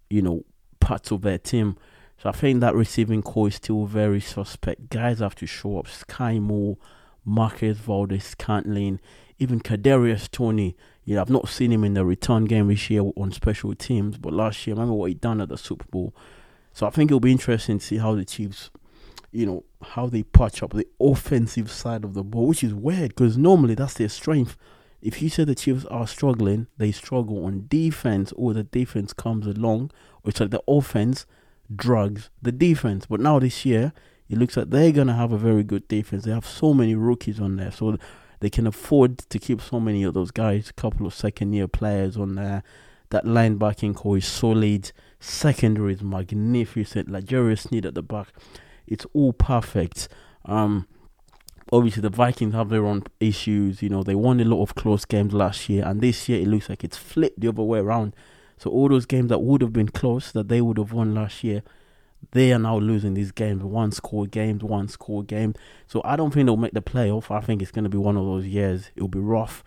you 0.09 0.21
know 0.21 0.43
parts 0.79 1.11
of 1.11 1.21
their 1.21 1.37
team. 1.37 1.77
So 2.17 2.29
I 2.29 2.31
think 2.31 2.61
that 2.61 2.75
receiving 2.75 3.21
corps 3.21 3.49
is 3.49 3.55
still 3.55 3.85
very 3.85 4.21
suspect. 4.21 4.89
Guys 4.89 5.19
have 5.19 5.35
to 5.35 5.45
show 5.45 5.79
up. 5.79 5.87
Sky 5.87 6.39
Moore, 6.39 6.77
Marquez 7.25 7.77
Valdes-Scantling, 7.79 9.01
even 9.39 9.59
Kadarius 9.59 10.31
Toney. 10.31 10.77
You 11.03 11.15
know, 11.15 11.21
I've 11.21 11.29
not 11.29 11.49
seen 11.49 11.73
him 11.73 11.83
in 11.83 11.95
the 11.95 12.05
return 12.05 12.45
game 12.45 12.69
this 12.69 12.89
year 12.89 13.03
on 13.17 13.33
special 13.33 13.75
teams, 13.75 14.17
but 14.17 14.31
last 14.31 14.65
year, 14.65 14.73
remember 14.73 14.93
what 14.93 15.09
he 15.09 15.15
done 15.15 15.41
at 15.41 15.49
the 15.49 15.57
Super 15.57 15.85
Bowl. 15.89 16.15
So 16.71 16.87
I 16.87 16.91
think 16.91 17.11
it'll 17.11 17.19
be 17.19 17.31
interesting 17.31 17.79
to 17.79 17.85
see 17.85 17.97
how 17.97 18.15
the 18.15 18.23
Chiefs, 18.23 18.71
you 19.33 19.45
know, 19.45 19.63
how 19.81 20.07
they 20.07 20.23
patch 20.23 20.63
up 20.63 20.71
the 20.71 20.87
offensive 20.99 21.71
side 21.71 22.03
of 22.03 22.13
the 22.13 22.23
ball, 22.23 22.47
which 22.47 22.63
is 22.63 22.73
weird 22.73 23.09
because 23.09 23.37
normally 23.37 23.75
that's 23.75 23.95
their 23.95 24.09
strength. 24.09 24.55
If 25.01 25.21
you 25.21 25.29
say 25.29 25.43
the 25.43 25.55
Chiefs 25.55 25.85
are 25.85 26.07
struggling, 26.07 26.67
they 26.77 26.91
struggle 26.91 27.45
on 27.45 27.65
defense, 27.67 28.31
or 28.37 28.53
the 28.53 28.63
defense 28.63 29.11
comes 29.11 29.45
along, 29.45 29.91
or 30.23 30.29
it's 30.29 30.39
like 30.39 30.51
the 30.51 30.63
offense 30.67 31.25
drugs 31.75 32.29
the 32.41 32.51
defense. 32.51 33.05
But 33.07 33.19
now 33.19 33.39
this 33.39 33.65
year, 33.65 33.93
it 34.29 34.37
looks 34.37 34.55
like 34.55 34.69
they're 34.69 34.91
gonna 34.91 35.15
have 35.15 35.31
a 35.31 35.37
very 35.37 35.63
good 35.63 35.87
defense. 35.87 36.23
They 36.23 36.31
have 36.31 36.45
so 36.45 36.73
many 36.73 36.95
rookies 36.95 37.39
on 37.39 37.57
there, 37.57 37.71
so 37.71 37.97
they 38.39 38.49
can 38.49 38.67
afford 38.67 39.17
to 39.17 39.39
keep 39.39 39.61
so 39.61 39.79
many 39.79 40.03
of 40.03 40.13
those 40.13 40.31
guys. 40.31 40.69
A 40.69 40.73
couple 40.73 41.05
of 41.05 41.13
second 41.13 41.53
year 41.53 41.67
players 41.67 42.17
on 42.17 42.35
there. 42.35 42.63
That 43.09 43.25
linebacking 43.25 43.95
corps 43.95 44.17
is 44.17 44.25
solid. 44.25 44.91
Secondary 45.19 45.93
is 45.93 46.01
magnificent. 46.01 47.09
L'Jarius 47.09 47.67
Sneed 47.67 47.85
at 47.85 47.93
the 47.93 48.01
back, 48.01 48.29
it's 48.87 49.05
all 49.13 49.33
perfect. 49.33 50.07
Um, 50.45 50.87
obviously 51.71 52.01
the 52.01 52.09
Vikings 52.09 52.53
have 52.53 52.69
their 52.69 52.85
own 52.85 53.03
issues. 53.19 53.81
You 53.81 53.89
know, 53.89 54.03
they 54.03 54.15
won 54.15 54.39
a 54.39 54.45
lot 54.45 54.61
of 54.61 54.75
close 54.75 55.05
games 55.05 55.33
last 55.33 55.69
year, 55.69 55.85
and 55.85 56.01
this 56.01 56.29
year 56.29 56.41
it 56.41 56.47
looks 56.47 56.69
like 56.69 56.83
it's 56.83 56.97
flipped 56.97 57.39
the 57.39 57.49
other 57.49 57.63
way 57.63 57.79
around. 57.79 58.15
So 58.57 58.69
all 58.69 58.89
those 58.89 59.05
games 59.05 59.29
that 59.29 59.39
would 59.39 59.61
have 59.61 59.73
been 59.73 59.89
close 59.89 60.31
that 60.31 60.47
they 60.47 60.61
would 60.61 60.77
have 60.77 60.93
won 60.93 61.13
last 61.13 61.43
year, 61.43 61.63
they 62.31 62.53
are 62.53 62.59
now 62.59 62.77
losing 62.77 63.15
these 63.15 63.31
games. 63.31 63.63
One 63.63 63.91
score 63.91 64.25
games, 64.25 64.63
one 64.63 64.87
score 64.87 65.23
game. 65.23 65.55
So 65.87 66.01
I 66.05 66.15
don't 66.15 66.33
think 66.33 66.45
they'll 66.45 66.55
make 66.55 66.73
the 66.73 66.81
playoff. 66.81 67.29
I 67.29 67.41
think 67.41 67.61
it's 67.61 67.71
going 67.71 67.83
to 67.83 67.89
be 67.89 67.97
one 67.97 68.15
of 68.15 68.25
those 68.25 68.45
years. 68.45 68.91
It'll 68.95 69.09
be 69.09 69.19
rough. 69.19 69.63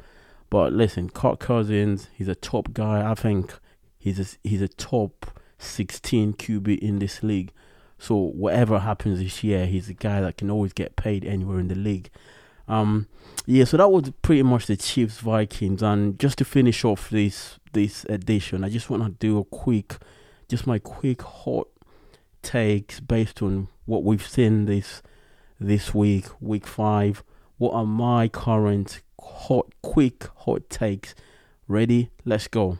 But 0.48 0.72
listen, 0.72 1.10
Kirk 1.10 1.40
Cousins, 1.40 2.08
he's 2.14 2.28
a 2.28 2.34
top 2.34 2.72
guy. 2.72 3.08
I 3.08 3.14
think 3.14 3.52
he's 3.98 4.18
a, 4.18 4.48
he's 4.48 4.62
a 4.62 4.68
top 4.68 5.38
16 5.58 6.34
QB 6.34 6.78
in 6.78 6.98
this 6.98 7.22
league. 7.22 7.52
So 7.98 8.14
whatever 8.14 8.80
happens 8.80 9.18
this 9.18 9.42
year, 9.42 9.66
he's 9.66 9.88
a 9.88 9.94
guy 9.94 10.20
that 10.20 10.36
can 10.36 10.50
always 10.50 10.72
get 10.72 10.96
paid 10.96 11.24
anywhere 11.24 11.58
in 11.58 11.68
the 11.68 11.74
league. 11.74 12.10
Um, 12.68 13.06
yeah, 13.46 13.64
so 13.64 13.76
that 13.76 13.90
was 13.90 14.12
pretty 14.22 14.42
much 14.42 14.66
the 14.66 14.76
Chiefs 14.76 15.18
Vikings. 15.18 15.82
And 15.82 16.18
just 16.18 16.38
to 16.38 16.44
finish 16.44 16.84
off 16.84 17.08
this 17.10 17.58
this 17.72 18.04
edition, 18.08 18.64
I 18.64 18.68
just 18.68 18.90
want 18.90 19.02
to 19.04 19.10
do 19.10 19.38
a 19.38 19.44
quick, 19.44 19.96
just 20.48 20.66
my 20.66 20.78
quick 20.78 21.22
hot 21.22 21.68
takes 22.42 23.00
based 23.00 23.42
on 23.42 23.68
what 23.84 24.04
we've 24.04 24.26
seen 24.26 24.66
this 24.66 25.02
this 25.60 25.94
week, 25.94 26.26
week 26.40 26.66
five. 26.66 27.22
What 27.58 27.72
are 27.72 27.86
my 27.86 28.28
current 28.28 29.00
hot, 29.20 29.72
quick 29.82 30.28
hot 30.38 30.68
takes? 30.68 31.14
Ready? 31.68 32.10
Let's 32.24 32.48
go. 32.48 32.78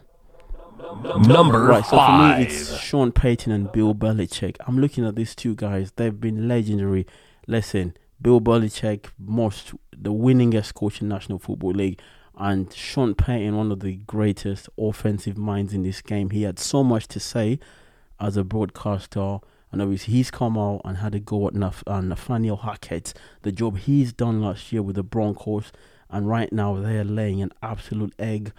Number 0.79 1.63
right, 1.63 1.85
so 1.85 1.97
five. 1.97 2.35
for 2.35 2.41
me, 2.41 2.47
it's 2.47 2.79
Sean 2.79 3.13
Payton 3.13 3.51
and 3.53 3.73
Bill 3.73 3.95
Belichick. 3.95 4.57
I'm 4.67 4.79
looking 4.79 5.07
at 5.07 5.17
these 5.17 5.35
two 5.35 5.55
guys. 5.55 5.93
They've 5.97 6.19
been 6.19 6.49
legendary. 6.49 7.07
Listen, 7.47 7.97
Bill 8.21 8.41
Belichick, 8.41 9.07
most 9.19 9.73
the 9.97 10.13
winningest 10.13 10.75
coach 10.75 11.01
in 11.01 11.09
National 11.09 11.39
Football 11.39 11.73
League, 11.73 12.01
and 12.37 12.73
Sean 12.73 13.15
Payton, 13.15 13.57
one 13.57 13.73
of 13.73 13.81
the 13.81 13.97
greatest 13.97 14.69
offensive 14.79 15.39
minds 15.39 15.73
in 15.73 15.83
this 15.83 16.03
game. 16.03 16.31
He 16.31 16.43
had 16.43 16.59
so 16.59 16.85
much 16.85 17.09
to 17.09 17.21
say 17.21 17.59
as 18.21 18.37
a 18.37 18.45
broadcaster, 18.45 19.39
and 19.73 19.81
obviously 19.81 20.15
he's 20.15 20.31
come 20.31 20.59
out 20.59 20.83
and 20.85 20.99
had 20.99 21.15
a 21.15 21.21
go 21.21 21.49
at 21.49 21.55
Naf- 21.55 21.83
uh, 21.87 22.01
Nathaniel 22.03 22.59
Hackett, 22.59 23.15
the 23.43 23.53
job 23.53 23.79
he's 23.79 24.13
done 24.13 24.43
last 24.43 24.73
year 24.73 24.83
with 24.83 24.97
the 24.97 25.03
Broncos, 25.03 25.73
and 26.11 26.29
right 26.29 26.53
now 26.53 26.75
they're 26.75 27.05
laying 27.05 27.41
an 27.41 27.53
absolute 27.63 28.15
egg. 28.19 28.53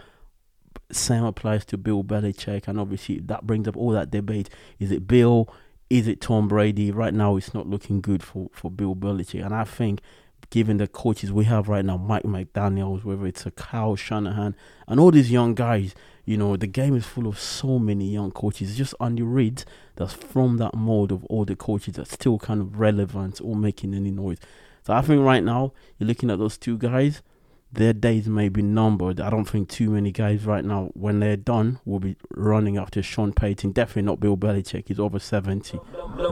Same 0.91 1.23
applies 1.23 1.65
to 1.65 1.77
Bill 1.77 2.03
Belichick, 2.03 2.67
and 2.67 2.79
obviously 2.79 3.19
that 3.19 3.45
brings 3.45 3.67
up 3.67 3.77
all 3.77 3.91
that 3.91 4.11
debate: 4.11 4.49
is 4.79 4.91
it 4.91 5.07
Bill? 5.07 5.49
is 5.89 6.07
it 6.07 6.21
Tom 6.21 6.47
Brady? 6.47 6.91
Right 6.91 7.13
now, 7.13 7.37
it's 7.37 7.53
not 7.53 7.67
looking 7.67 8.01
good 8.01 8.23
for, 8.23 8.49
for 8.53 8.69
Bill 8.69 8.95
Belichick. 8.95 9.43
And 9.43 9.53
I 9.53 9.63
think, 9.63 10.01
given 10.49 10.77
the 10.77 10.87
coaches 10.87 11.31
we 11.31 11.45
have 11.45 11.67
right 11.69 11.83
now, 11.85 11.97
Mike 11.97 12.23
McDaniels, 12.23 13.03
whether 13.03 13.25
it's 13.25 13.45
a 13.45 13.51
Kyle 13.51 13.95
Shanahan, 13.95 14.55
and 14.87 14.99
all 14.99 15.11
these 15.11 15.31
young 15.31 15.55
guys, 15.55 15.95
you 16.25 16.37
know, 16.37 16.57
the 16.57 16.67
game 16.67 16.95
is 16.95 17.05
full 17.05 17.27
of 17.27 17.39
so 17.39 17.79
many 17.79 18.09
young 18.09 18.31
coaches. 18.31 18.69
It's 18.69 18.77
just 18.77 18.95
Andy 18.99 19.23
Reid 19.23 19.63
that's 19.95 20.13
from 20.13 20.57
that 20.57 20.75
mold 20.75 21.11
of 21.11 21.23
all 21.25 21.45
the 21.45 21.55
coaches 21.55 21.95
that's 21.95 22.11
still 22.11 22.37
kind 22.37 22.61
of 22.61 22.79
relevant 22.79 23.39
or 23.41 23.55
making 23.55 23.93
any 23.93 24.11
noise. 24.11 24.37
So 24.83 24.93
I 24.93 25.01
think 25.01 25.21
right 25.21 25.43
now, 25.43 25.73
you're 25.97 26.07
looking 26.07 26.29
at 26.29 26.39
those 26.39 26.57
two 26.57 26.77
guys 26.77 27.21
their 27.71 27.93
days 27.93 28.27
may 28.27 28.49
be 28.49 28.61
numbered. 28.61 29.19
I 29.19 29.29
don't 29.29 29.45
think 29.45 29.69
too 29.69 29.89
many 29.89 30.11
guys 30.11 30.45
right 30.45 30.63
now, 30.63 30.89
when 30.93 31.19
they're 31.19 31.35
done, 31.35 31.79
will 31.85 31.99
be 31.99 32.15
running 32.31 32.77
after 32.77 33.03
Sean 33.03 33.33
Payton. 33.33 33.73
Definitely 33.73 34.03
not 34.03 34.19
Bill 34.19 34.37
Belichick. 34.37 34.87
He's 34.87 34.99
over 34.99 35.19
70. 35.19 35.79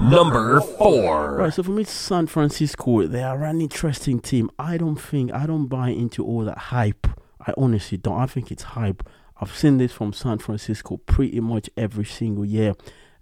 Number 0.02 0.62
four. 0.62 1.38
Right, 1.38 1.54
so 1.54 1.64
for 1.64 1.72
me, 1.72 1.84
San 1.84 2.28
Francisco, 2.28 3.06
they 3.06 3.22
are 3.22 3.44
an 3.44 3.62
interesting 3.62 4.20
team. 4.22 4.50
I 4.58 4.78
don't 4.78 4.96
think, 4.96 5.34
I 5.34 5.46
don't 5.46 5.68
buy 5.68 5.90
into 5.90 6.24
all 6.24 6.46
that 6.46 6.58
hype. 6.58 7.08
I 7.46 7.54
honestly 7.58 7.98
don't. 7.98 8.20
I 8.20 8.28
think 8.28 8.52
it's 8.52 8.64
hype. 8.64 9.08
I've 9.40 9.56
seen 9.56 9.78
this 9.78 9.92
from 9.92 10.14
San 10.14 10.38
Francisco 10.38 10.98
pretty 10.98 11.42
much 11.42 11.70
every 11.76 12.06
single 12.06 12.46
year. 12.46 12.74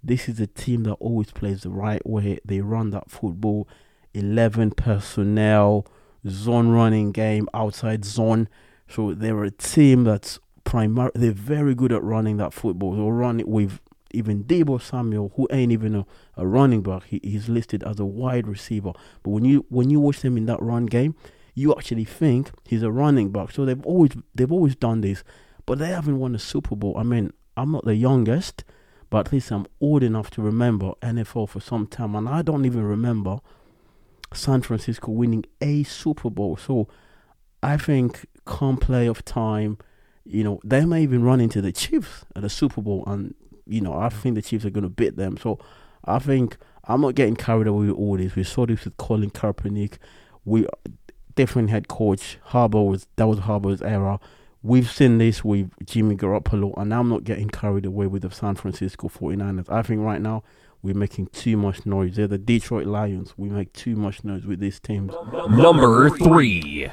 This 0.02 0.28
is 0.28 0.38
a 0.38 0.46
team 0.46 0.84
that 0.84 0.94
always 0.94 1.32
plays 1.32 1.62
the 1.62 1.70
right 1.70 2.04
way. 2.06 2.38
They 2.44 2.60
run 2.60 2.90
that 2.90 3.10
football, 3.10 3.66
11 4.12 4.72
personnel 4.72 5.86
zone 6.28 6.68
running 6.68 7.12
game, 7.12 7.48
outside 7.54 8.04
zone. 8.04 8.48
So 8.88 9.14
they're 9.14 9.44
a 9.44 9.50
team 9.50 10.04
that's 10.04 10.38
primary. 10.64 11.10
They're 11.14 11.32
very 11.32 11.74
good 11.74 11.92
at 11.92 12.02
running 12.02 12.36
that 12.38 12.52
football. 12.52 12.94
They'll 12.94 13.12
run 13.12 13.40
it 13.40 13.48
with 13.48 13.80
even 14.10 14.44
Deebo 14.44 14.80
Samuel, 14.80 15.32
who 15.36 15.48
ain't 15.50 15.72
even 15.72 15.94
a, 15.94 16.06
a 16.36 16.46
running 16.46 16.82
back. 16.82 17.04
He, 17.04 17.20
he's 17.22 17.48
listed 17.48 17.82
as 17.82 17.98
a 17.98 18.04
wide 18.04 18.46
receiver. 18.46 18.92
But 19.22 19.30
when 19.30 19.44
you 19.44 19.66
when 19.68 19.90
you 19.90 20.00
watch 20.00 20.20
them 20.20 20.36
in 20.36 20.46
that 20.46 20.62
run 20.62 20.86
game, 20.86 21.14
you 21.54 21.74
actually 21.74 22.04
think 22.04 22.50
he's 22.64 22.82
a 22.82 22.92
running 22.92 23.30
back. 23.30 23.52
So 23.52 23.64
they've 23.64 23.84
always 23.84 24.12
they've 24.34 24.52
always 24.52 24.76
done 24.76 25.00
this, 25.00 25.24
but 25.66 25.78
they 25.78 25.88
haven't 25.88 26.18
won 26.18 26.34
a 26.34 26.38
Super 26.38 26.76
Bowl. 26.76 26.96
I 26.96 27.02
mean, 27.02 27.32
I'm 27.56 27.72
not 27.72 27.84
the 27.84 27.96
youngest, 27.96 28.64
but 29.10 29.26
at 29.26 29.32
least 29.32 29.50
I'm 29.50 29.66
old 29.80 30.02
enough 30.02 30.30
to 30.30 30.42
remember 30.42 30.92
NFL 31.02 31.48
for 31.48 31.60
some 31.60 31.86
time, 31.86 32.14
and 32.14 32.28
I 32.28 32.42
don't 32.42 32.64
even 32.64 32.84
remember 32.84 33.40
San 34.34 34.62
Francisco 34.62 35.10
winning 35.10 35.44
a 35.60 35.82
Super 35.84 36.30
Bowl. 36.30 36.56
So 36.56 36.88
I 37.62 37.76
think 37.76 38.26
come 38.44 38.76
playoff 38.78 39.22
time, 39.22 39.78
you 40.24 40.44
know, 40.44 40.60
they 40.64 40.84
may 40.84 41.02
even 41.02 41.22
run 41.22 41.40
into 41.40 41.60
the 41.60 41.72
Chiefs 41.72 42.24
at 42.36 42.42
the 42.42 42.50
Super 42.50 42.82
Bowl, 42.82 43.04
and 43.06 43.34
you 43.66 43.80
know, 43.80 43.94
I 43.94 44.08
think 44.08 44.34
the 44.34 44.42
Chiefs 44.42 44.64
are 44.64 44.70
going 44.70 44.84
to 44.84 44.90
beat 44.90 45.16
them. 45.16 45.36
So 45.36 45.58
I 46.04 46.18
think 46.18 46.56
I'm 46.84 47.00
not 47.00 47.14
getting 47.14 47.36
carried 47.36 47.66
away 47.66 47.86
with 47.86 47.96
all 47.96 48.16
this. 48.16 48.34
We 48.34 48.44
saw 48.44 48.66
this 48.66 48.84
with 48.84 48.96
Colin 48.96 49.30
Kaepernick. 49.30 49.98
We 50.44 50.66
different 51.34 51.70
head 51.70 51.88
coach. 51.88 52.38
Harbaugh 52.48 52.86
was 52.86 53.06
that 53.16 53.26
was 53.26 53.40
Harbaugh's 53.40 53.82
era. 53.82 54.20
We've 54.62 54.90
seen 54.90 55.18
this 55.18 55.44
with 55.44 55.70
Jimmy 55.84 56.16
Garoppolo, 56.16 56.72
and 56.78 56.92
I'm 56.94 57.08
not 57.10 57.24
getting 57.24 57.48
carried 57.48 57.84
away 57.84 58.06
with 58.06 58.22
the 58.22 58.30
San 58.30 58.54
Francisco 58.54 59.08
49ers. 59.08 59.70
I 59.70 59.82
think 59.82 60.00
right 60.00 60.22
now 60.22 60.42
we're 60.84 60.94
making 60.94 61.28
too 61.28 61.56
much 61.56 61.86
noise. 61.86 62.16
They're 62.16 62.28
the 62.28 62.36
Detroit 62.36 62.86
Lions. 62.86 63.32
We 63.38 63.48
make 63.48 63.72
too 63.72 63.96
much 63.96 64.22
noise 64.22 64.44
with 64.44 64.60
these 64.60 64.78
teams. 64.78 65.14
Number 65.48 66.10
three. 66.10 66.90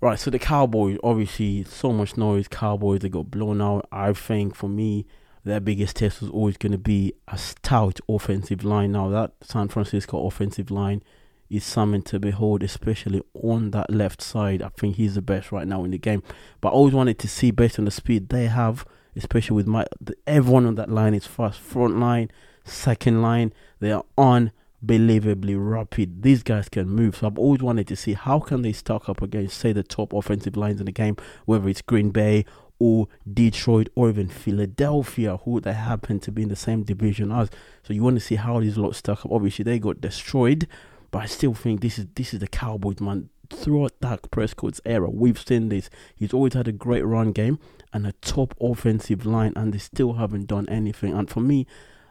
Right, 0.00 0.18
so 0.18 0.30
the 0.30 0.38
Cowboys, 0.38 0.96
obviously, 1.04 1.62
so 1.64 1.92
much 1.92 2.16
noise. 2.16 2.48
Cowboys, 2.48 3.00
they 3.00 3.10
got 3.10 3.30
blown 3.30 3.60
out. 3.60 3.86
I 3.92 4.14
think 4.14 4.54
for 4.54 4.68
me, 4.68 5.06
their 5.44 5.60
biggest 5.60 5.96
test 5.96 6.22
was 6.22 6.30
always 6.30 6.56
going 6.56 6.72
to 6.72 6.78
be 6.78 7.12
a 7.28 7.36
stout 7.36 8.00
offensive 8.08 8.64
line. 8.64 8.92
Now, 8.92 9.10
that 9.10 9.32
San 9.42 9.68
Francisco 9.68 10.26
offensive 10.26 10.70
line 10.70 11.02
is 11.50 11.64
something 11.64 12.00
to 12.04 12.18
behold, 12.18 12.62
especially 12.62 13.20
on 13.34 13.72
that 13.72 13.90
left 13.90 14.22
side. 14.22 14.62
I 14.62 14.70
think 14.70 14.96
he's 14.96 15.16
the 15.16 15.22
best 15.22 15.52
right 15.52 15.68
now 15.68 15.84
in 15.84 15.90
the 15.90 15.98
game. 15.98 16.22
But 16.62 16.70
I 16.70 16.72
always 16.72 16.94
wanted 16.94 17.18
to 17.18 17.28
see, 17.28 17.50
based 17.50 17.78
on 17.78 17.84
the 17.84 17.90
speed 17.90 18.30
they 18.30 18.46
have, 18.46 18.86
especially 19.14 19.56
with 19.56 19.66
my 19.66 19.84
everyone 20.26 20.64
on 20.64 20.76
that 20.76 20.88
line 20.88 21.12
is 21.12 21.26
fast. 21.26 21.60
Front 21.60 22.00
line, 22.00 22.30
second 22.64 23.22
line, 23.22 23.52
they 23.80 23.92
are 23.92 24.04
unbelievably 24.16 25.54
rapid. 25.56 26.22
These 26.22 26.42
guys 26.42 26.68
can 26.68 26.88
move. 26.88 27.16
So 27.16 27.26
I've 27.26 27.38
always 27.38 27.62
wanted 27.62 27.86
to 27.88 27.96
see 27.96 28.14
how 28.14 28.40
can 28.40 28.62
they 28.62 28.72
stack 28.72 29.08
up 29.08 29.22
against, 29.22 29.58
say, 29.58 29.72
the 29.72 29.82
top 29.82 30.12
offensive 30.12 30.56
lines 30.56 30.80
in 30.80 30.86
the 30.86 30.92
game, 30.92 31.16
whether 31.44 31.68
it's 31.68 31.82
Green 31.82 32.10
Bay 32.10 32.44
or 32.78 33.08
Detroit 33.32 33.88
or 33.94 34.08
even 34.08 34.28
Philadelphia, 34.28 35.36
who 35.38 35.60
they 35.60 35.72
happen 35.72 36.18
to 36.20 36.32
be 36.32 36.42
in 36.42 36.48
the 36.48 36.56
same 36.56 36.82
division 36.82 37.30
as. 37.30 37.50
So 37.82 37.92
you 37.92 38.02
want 38.02 38.16
to 38.16 38.24
see 38.24 38.34
how 38.36 38.60
these 38.60 38.76
lots 38.76 38.98
stack 38.98 39.24
up. 39.24 39.32
Obviously, 39.32 39.62
they 39.62 39.78
got 39.78 40.00
destroyed, 40.00 40.66
but 41.10 41.22
I 41.22 41.26
still 41.26 41.54
think 41.54 41.80
this 41.80 41.98
is 41.98 42.06
this 42.14 42.34
is 42.34 42.40
the 42.40 42.48
Cowboys, 42.48 43.00
man. 43.00 43.30
Throughout 43.50 43.92
Dak 44.00 44.30
Prescott's 44.30 44.80
era, 44.84 45.08
we've 45.08 45.38
seen 45.38 45.68
this. 45.68 45.90
He's 46.16 46.32
always 46.32 46.54
had 46.54 46.66
a 46.66 46.72
great 46.72 47.04
run 47.04 47.30
game 47.30 47.58
and 47.92 48.06
a 48.06 48.12
top 48.12 48.54
offensive 48.60 49.24
line, 49.24 49.52
and 49.54 49.72
they 49.72 49.78
still 49.78 50.14
haven't 50.14 50.46
done 50.46 50.68
anything. 50.68 51.12
And 51.12 51.30
for 51.30 51.40
me, 51.40 51.66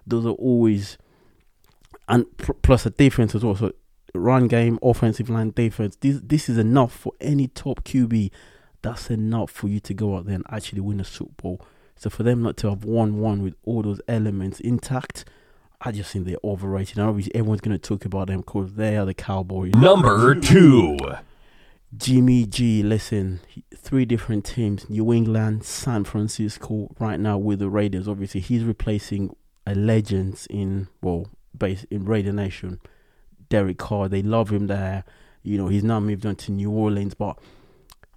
those 0.05 0.25
are 0.25 0.31
always 0.31 0.97
and 2.07 2.25
plus 2.61 2.85
a 2.85 2.89
defense 2.89 3.35
as 3.35 3.43
well. 3.43 3.55
So 3.55 3.71
run 4.13 4.47
game, 4.47 4.79
offensive 4.81 5.29
line, 5.29 5.51
defense. 5.51 5.97
This 5.99 6.19
this 6.23 6.49
is 6.49 6.57
enough 6.57 6.93
for 6.93 7.13
any 7.19 7.47
top 7.47 7.83
QB. 7.83 8.31
That's 8.81 9.09
enough 9.09 9.51
for 9.51 9.67
you 9.67 9.79
to 9.81 9.93
go 9.93 10.17
out 10.17 10.25
there 10.25 10.35
and 10.35 10.45
actually 10.49 10.81
win 10.81 10.99
a 10.99 11.05
Super 11.05 11.33
Bowl. 11.41 11.65
So 11.95 12.09
for 12.09 12.23
them 12.23 12.41
not 12.41 12.57
to 12.57 12.69
have 12.69 12.83
won 12.83 13.19
one 13.19 13.41
with 13.43 13.55
all 13.63 13.81
those 13.81 14.01
elements 14.07 14.59
intact, 14.59 15.25
I 15.79 15.91
just 15.91 16.11
think 16.11 16.25
they're 16.25 16.37
overrated. 16.43 16.97
And 16.97 17.07
obviously 17.07 17.33
everyone's 17.33 17.61
going 17.61 17.79
to 17.79 17.87
talk 17.87 18.03
about 18.03 18.27
them 18.27 18.41
because 18.41 18.73
they 18.73 18.97
are 18.97 19.05
the 19.05 19.13
Cowboys. 19.13 19.73
Number 19.73 20.35
two. 20.35 20.97
Jimmy 21.95 22.45
G, 22.47 22.81
listen, 22.81 23.39
three 23.75 24.03
different 24.03 24.45
teams 24.45 24.89
New 24.89 25.13
England, 25.13 25.63
San 25.63 26.03
Francisco, 26.03 26.89
right 26.99 27.19
now 27.19 27.37
with 27.37 27.59
the 27.59 27.69
Raiders. 27.69 28.07
Obviously, 28.07 28.41
he's 28.41 28.63
replacing 28.63 29.35
a 29.65 29.75
legend 29.75 30.45
in, 30.49 30.87
well, 31.01 31.27
based 31.57 31.85
in 31.89 32.05
Raider 32.05 32.33
Nation, 32.33 32.79
Derek 33.49 33.77
Carr. 33.77 34.09
They 34.09 34.21
love 34.21 34.51
him 34.51 34.67
there. 34.67 35.03
You 35.43 35.57
know, 35.57 35.67
he's 35.67 35.83
now 35.83 35.99
moved 35.99 36.25
on 36.25 36.35
to 36.37 36.51
New 36.51 36.71
Orleans, 36.71 37.13
but 37.13 37.37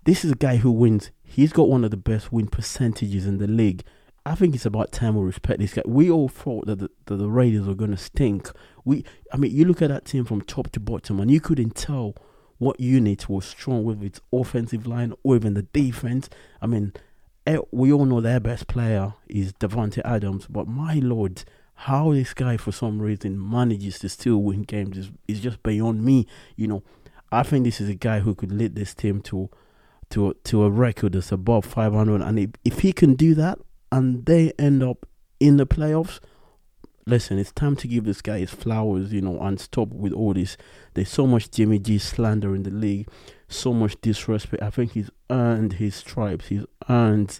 this 0.04 0.24
is 0.24 0.32
a 0.32 0.36
guy 0.36 0.56
who 0.56 0.70
wins. 0.70 1.10
He's 1.24 1.52
got 1.52 1.68
one 1.68 1.84
of 1.84 1.90
the 1.90 1.96
best 1.96 2.32
win 2.32 2.46
percentages 2.46 3.26
in 3.26 3.38
the 3.38 3.48
league. 3.48 3.82
I 4.24 4.34
think 4.34 4.54
it's 4.54 4.66
about 4.66 4.90
time 4.90 5.14
we 5.14 5.24
respect 5.24 5.60
this 5.60 5.74
guy. 5.74 5.82
We 5.84 6.10
all 6.10 6.28
thought 6.28 6.66
that 6.66 6.80
the, 6.80 6.90
that 7.06 7.16
the 7.16 7.28
Raiders 7.28 7.66
were 7.66 7.74
going 7.74 7.92
to 7.92 7.96
stink. 7.96 8.50
We, 8.84 9.04
I 9.32 9.36
mean, 9.36 9.54
you 9.54 9.64
look 9.64 9.82
at 9.82 9.88
that 9.88 10.04
team 10.04 10.24
from 10.24 10.40
top 10.40 10.70
to 10.72 10.80
bottom, 10.80 11.20
and 11.20 11.30
you 11.30 11.40
couldn't 11.40 11.76
tell 11.76 12.14
what 12.58 12.80
unit 12.80 13.28
was 13.28 13.44
strong, 13.44 13.84
whether 13.84 14.04
it's 14.04 14.20
offensive 14.32 14.86
line 14.86 15.12
or 15.22 15.36
even 15.36 15.54
the 15.54 15.62
defense. 15.62 16.28
I 16.60 16.66
mean, 16.66 16.92
Eh, 17.46 17.58
we 17.70 17.92
all 17.92 18.04
know 18.04 18.20
their 18.20 18.40
best 18.40 18.66
player 18.66 19.14
is 19.28 19.52
Davante 19.52 20.02
Adams, 20.04 20.46
but 20.48 20.66
my 20.66 20.94
lord, 20.94 21.44
how 21.74 22.12
this 22.12 22.34
guy 22.34 22.56
for 22.56 22.72
some 22.72 23.00
reason 23.00 23.38
manages 23.38 24.00
to 24.00 24.08
still 24.08 24.38
win 24.38 24.62
games 24.62 24.98
is, 24.98 25.10
is 25.28 25.40
just 25.40 25.62
beyond 25.62 26.02
me. 26.02 26.26
You 26.56 26.66
know, 26.66 26.82
I 27.30 27.44
think 27.44 27.64
this 27.64 27.80
is 27.80 27.88
a 27.88 27.94
guy 27.94 28.18
who 28.20 28.34
could 28.34 28.50
lead 28.50 28.74
this 28.74 28.94
team 28.94 29.20
to 29.22 29.48
to 30.10 30.34
to 30.44 30.64
a 30.64 30.70
record 30.70 31.12
that's 31.12 31.32
above 31.32 31.64
500, 31.64 32.20
and 32.20 32.38
if, 32.38 32.50
if 32.64 32.80
he 32.80 32.92
can 32.92 33.14
do 33.14 33.34
that, 33.34 33.58
and 33.92 34.26
they 34.26 34.52
end 34.58 34.82
up 34.82 35.06
in 35.38 35.56
the 35.56 35.66
playoffs, 35.66 36.18
listen, 37.06 37.38
it's 37.38 37.52
time 37.52 37.76
to 37.76 37.88
give 37.88 38.04
this 38.04 38.22
guy 38.22 38.38
his 38.40 38.50
flowers, 38.50 39.12
you 39.12 39.20
know, 39.20 39.38
and 39.40 39.60
stop 39.60 39.88
with 39.88 40.12
all 40.12 40.34
this. 40.34 40.56
There's 40.94 41.10
so 41.10 41.26
much 41.26 41.50
Jimmy 41.50 41.78
G 41.78 41.98
slander 41.98 42.54
in 42.54 42.64
the 42.64 42.70
league, 42.70 43.08
so 43.48 43.72
much 43.72 43.96
disrespect. 44.00 44.62
I 44.62 44.70
think 44.70 44.92
he's 44.92 45.10
earned 45.30 45.74
his 45.74 45.94
stripes. 45.94 46.48
He's 46.48 46.64
earned 46.88 47.38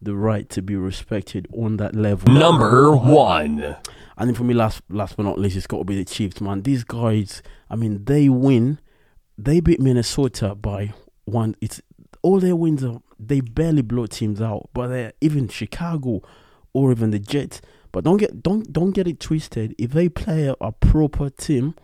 the 0.00 0.14
right 0.14 0.48
to 0.50 0.62
be 0.62 0.76
respected 0.76 1.48
on 1.56 1.78
that 1.78 1.94
level. 1.94 2.32
Number 2.32 2.94
one. 2.94 3.76
And 4.18 4.28
then 4.28 4.34
for 4.34 4.44
me, 4.44 4.54
last 4.54 4.82
last 4.88 5.16
but 5.16 5.24
not 5.24 5.38
least, 5.38 5.56
it's 5.56 5.66
got 5.66 5.78
to 5.78 5.84
be 5.84 5.96
the 5.96 6.04
Chiefs, 6.04 6.40
man. 6.40 6.62
These 6.62 6.84
guys, 6.84 7.42
I 7.68 7.76
mean, 7.76 8.04
they 8.04 8.28
win. 8.28 8.80
They 9.38 9.60
beat 9.60 9.80
Minnesota 9.80 10.54
by 10.54 10.94
one. 11.24 11.54
It's 11.60 11.82
all 12.22 12.40
their 12.40 12.56
wins 12.56 12.82
are 12.82 13.02
they 13.18 13.40
barely 13.40 13.82
blow 13.82 14.06
teams 14.06 14.40
out, 14.40 14.70
but 14.72 14.88
they're 14.88 15.12
even 15.20 15.48
Chicago 15.48 16.22
or 16.72 16.90
even 16.90 17.10
the 17.10 17.18
Jets. 17.18 17.60
But 17.92 18.04
don't 18.04 18.16
get 18.16 18.42
don't 18.42 18.72
don't 18.72 18.92
get 18.92 19.06
it 19.06 19.20
twisted. 19.20 19.74
If 19.78 19.92
they 19.92 20.08
play 20.08 20.46
a, 20.46 20.54
a 20.60 20.72
proper 20.72 21.30
team, 21.30 21.74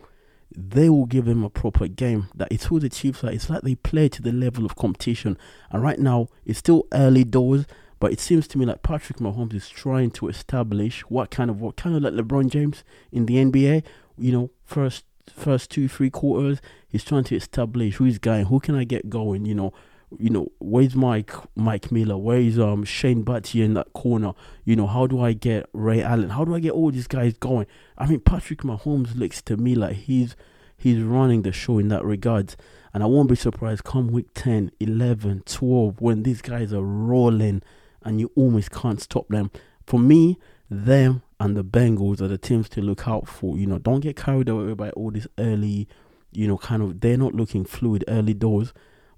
they 0.57 0.89
will 0.89 1.07
give 1.07 1.25
them 1.25 1.45
a 1.45 1.51
proper 1.51 1.89
game. 1.89 2.29
That 2.35 2.49
it's 2.51 2.67
who 2.67 2.81
the 2.81 2.89
Chiefs 2.89 3.25
are. 3.25 3.31
It's 3.31 3.51
like 3.51 3.63
they 3.63 3.75
play 3.75 4.09
to 4.09 4.23
the 4.23 4.33
level 4.33 4.65
of 4.65 4.77
competition. 4.77 5.39
And 5.71 5.83
right 5.83 5.99
now, 5.99 6.29
it's 6.45 6.59
still 6.59 6.87
early 6.93 7.25
doors. 7.25 7.67
But 8.01 8.13
it 8.13 8.19
seems 8.21 8.49
to 8.49 8.59
me 8.59 8.67
like 8.67 8.83
Patrick 8.83 9.19
Mahomes 9.19 9.55
is 9.55 9.69
trying 9.69 10.11
to 10.13 10.29
establish 10.29 11.03
what 11.03 11.31
kind 11.31 11.49
of 11.49 11.61
what 11.61 11.77
kind 11.77 11.95
of 11.95 12.03
like 12.03 12.15
LeBron 12.15 12.51
James 12.51 12.83
in 13.13 13.27
the 13.27 13.37
NBA. 13.37 13.85
You 14.19 14.33
know, 14.33 14.51
first 14.65 15.05
first 15.33 15.71
two 15.71 15.87
three 15.87 16.11
quarters, 16.11 16.61
he's 16.89 17.05
trying 17.05 17.25
to 17.25 17.37
establish 17.37 17.97
who 17.97 18.05
is 18.05 18.19
going, 18.19 18.47
who 18.47 18.59
can 18.59 18.75
I 18.75 18.85
get 18.85 19.09
going. 19.09 19.47
You 19.47 19.55
know, 19.55 19.73
you 20.19 20.31
know 20.31 20.49
where's 20.59 20.95
Mike 20.95 21.33
Mike 21.57 21.91
Miller, 21.93 22.17
where's 22.17 22.59
um 22.59 22.85
Shane 22.85 23.25
Battier 23.25 23.65
in 23.65 23.75
that 23.75 23.93
corner. 23.93 24.33
You 24.65 24.77
know, 24.77 24.87
how 24.87 25.07
do 25.07 25.21
I 25.21 25.33
get 25.33 25.69
Ray 25.73 26.03
Allen? 26.03 26.31
How 26.31 26.45
do 26.45 26.55
I 26.55 26.61
get 26.61 26.73
all 26.73 26.91
these 26.91 27.07
guys 27.07 27.35
going? 27.35 27.67
I 27.99 28.07
mean, 28.07 28.21
Patrick 28.21 28.61
Mahomes 28.61 29.17
looks 29.17 29.43
to 29.43 29.57
me 29.57 29.75
like 29.75 29.97
he's 29.97 30.37
he's 30.77 31.01
running 31.03 31.43
the 31.43 31.53
show 31.53 31.79
in 31.79 31.89
that 31.89 32.05
regard. 32.05 32.57
And 32.95 33.03
I 33.03 33.07
won't 33.07 33.29
be 33.29 33.37
surprised 33.37 33.85
come 33.85 34.09
week 34.09 34.35
10, 34.35 34.71
11, 34.79 35.45
12, 35.47 36.01
when 36.01 36.25
these 36.25 36.43
guys 36.43 36.75
are 36.75 36.83
rolling 36.83 37.63
and 38.03 38.21
you 38.21 38.31
almost 38.37 38.71
can't 38.71 39.01
stop 39.01 39.29
them. 39.29 39.51
For 39.87 39.99
me, 39.99 40.39
them 40.69 41.23
and 41.41 41.57
the 41.57 41.65
Bengals 41.65 42.21
are 42.21 42.29
the 42.29 42.39
teams 42.39 42.69
to 42.71 42.81
look 42.81 43.09
out 43.09 43.29
for. 43.29 43.57
You 43.57 43.67
know, 43.67 43.79
don't 43.79 44.01
get 44.01 44.17
carried 44.17 44.49
away 44.49 44.75
by 44.75 44.91
all 44.91 45.11
this 45.11 45.27
early, 45.39 45.89
you 46.33 46.47
know, 46.47 46.59
kind 46.59 46.83
of 46.83 47.01
they're 47.01 47.17
not 47.17 47.35
looking 47.35 47.65
fluid 47.65 48.05
early 48.09 48.35
doors, 48.35 48.73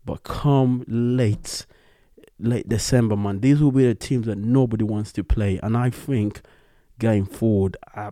but 0.05 0.23
come 0.23 0.85
late, 0.87 1.67
late 2.39 2.69
December, 2.69 3.17
man, 3.17 3.41
these 3.41 3.61
will 3.61 3.73
be 3.73 3.87
the 3.87 3.95
teams 3.95 4.27
that 4.27 4.39
nobody 4.39 4.85
wants 4.85 5.13
to 5.13 5.25
play. 5.25 5.59
And 5.63 5.77
I 5.77 5.91
think 5.91 6.43
going 6.99 7.27
forward, 7.27 7.77
I, 7.95 8.11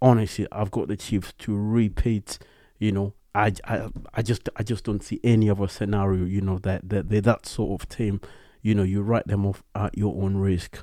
honestly, 0.00 0.46
I've 0.52 0.70
got 0.70 0.88
the 0.88 0.96
Chiefs 0.96 1.32
to 1.40 1.56
repeat. 1.56 2.38
You 2.78 2.92
know, 2.92 3.14
I, 3.34 3.52
I, 3.64 3.88
I 4.14 4.22
just, 4.22 4.48
I 4.56 4.62
just 4.62 4.84
don't 4.84 5.02
see 5.02 5.20
any 5.22 5.50
other 5.50 5.68
scenario. 5.68 6.24
You 6.24 6.40
know 6.40 6.58
that 6.58 6.88
that 6.88 7.08
they're 7.10 7.20
that 7.22 7.46
sort 7.46 7.80
of 7.80 7.88
team 7.88 8.20
you 8.66 8.74
know, 8.74 8.82
you 8.82 9.00
write 9.00 9.28
them 9.28 9.46
off 9.46 9.62
at 9.76 9.96
your 9.96 10.20
own 10.20 10.38
risk. 10.38 10.82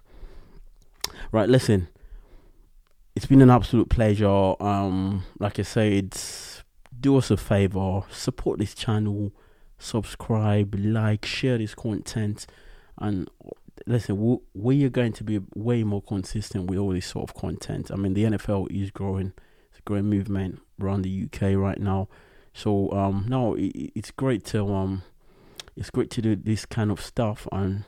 Right, 1.34 1.50
listen. 1.50 1.90
It's 3.14 3.26
been 3.26 3.42
an 3.42 3.50
absolute 3.50 3.90
pleasure. 3.90 4.54
Um, 4.64 5.24
like 5.38 5.60
I 5.60 5.64
said, 5.64 6.18
do 6.98 7.18
us 7.18 7.30
a 7.30 7.36
favor, 7.36 8.04
support 8.10 8.60
this 8.60 8.74
channel, 8.74 9.34
subscribe, 9.78 10.76
like, 10.78 11.26
share 11.26 11.58
this 11.58 11.76
content, 11.76 12.46
and 12.98 13.30
listen, 13.86 14.40
we, 14.54 14.84
are 14.84 14.90
going 14.90 15.14
to 15.14 15.24
be 15.24 15.40
way 15.56 15.84
more 15.84 16.02
consistent 16.02 16.70
with 16.70 16.80
all 16.80 16.92
this 16.92 17.08
sort 17.08 17.30
of 17.30 17.36
content. 17.36 17.92
I 17.92 17.96
mean, 17.96 18.14
the 18.14 18.24
NFL 18.26 18.72
is 18.72 18.92
growing; 18.92 19.34
it's 19.70 19.80
a 19.80 19.82
growing 19.82 20.06
movement 20.06 20.62
around 20.82 21.04
the 21.04 21.26
UK 21.26 21.56
right 21.56 21.80
now. 21.80 22.08
So, 22.54 22.92
um, 22.92 23.26
no, 23.28 23.56
it, 23.56 23.92
it's 23.96 24.12
great 24.12 24.46
to 24.46 24.72
um 24.74 25.04
it's 25.76 25.90
great 25.90 26.10
to 26.12 26.22
do 26.22 26.36
this 26.36 26.66
kind 26.66 26.92
of 26.92 27.02
stuff 27.02 27.48
and 27.52 27.84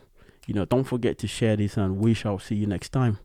you 0.48 0.54
know 0.54 0.66
don't 0.66 0.86
forget 0.86 1.18
to 1.20 1.28
share 1.28 1.56
this 1.56 1.78
and 1.78 1.98
we 1.98 2.14
shall 2.14 2.40
see 2.40 2.56
you 2.56 2.68
next 2.68 2.90
time 2.90 3.20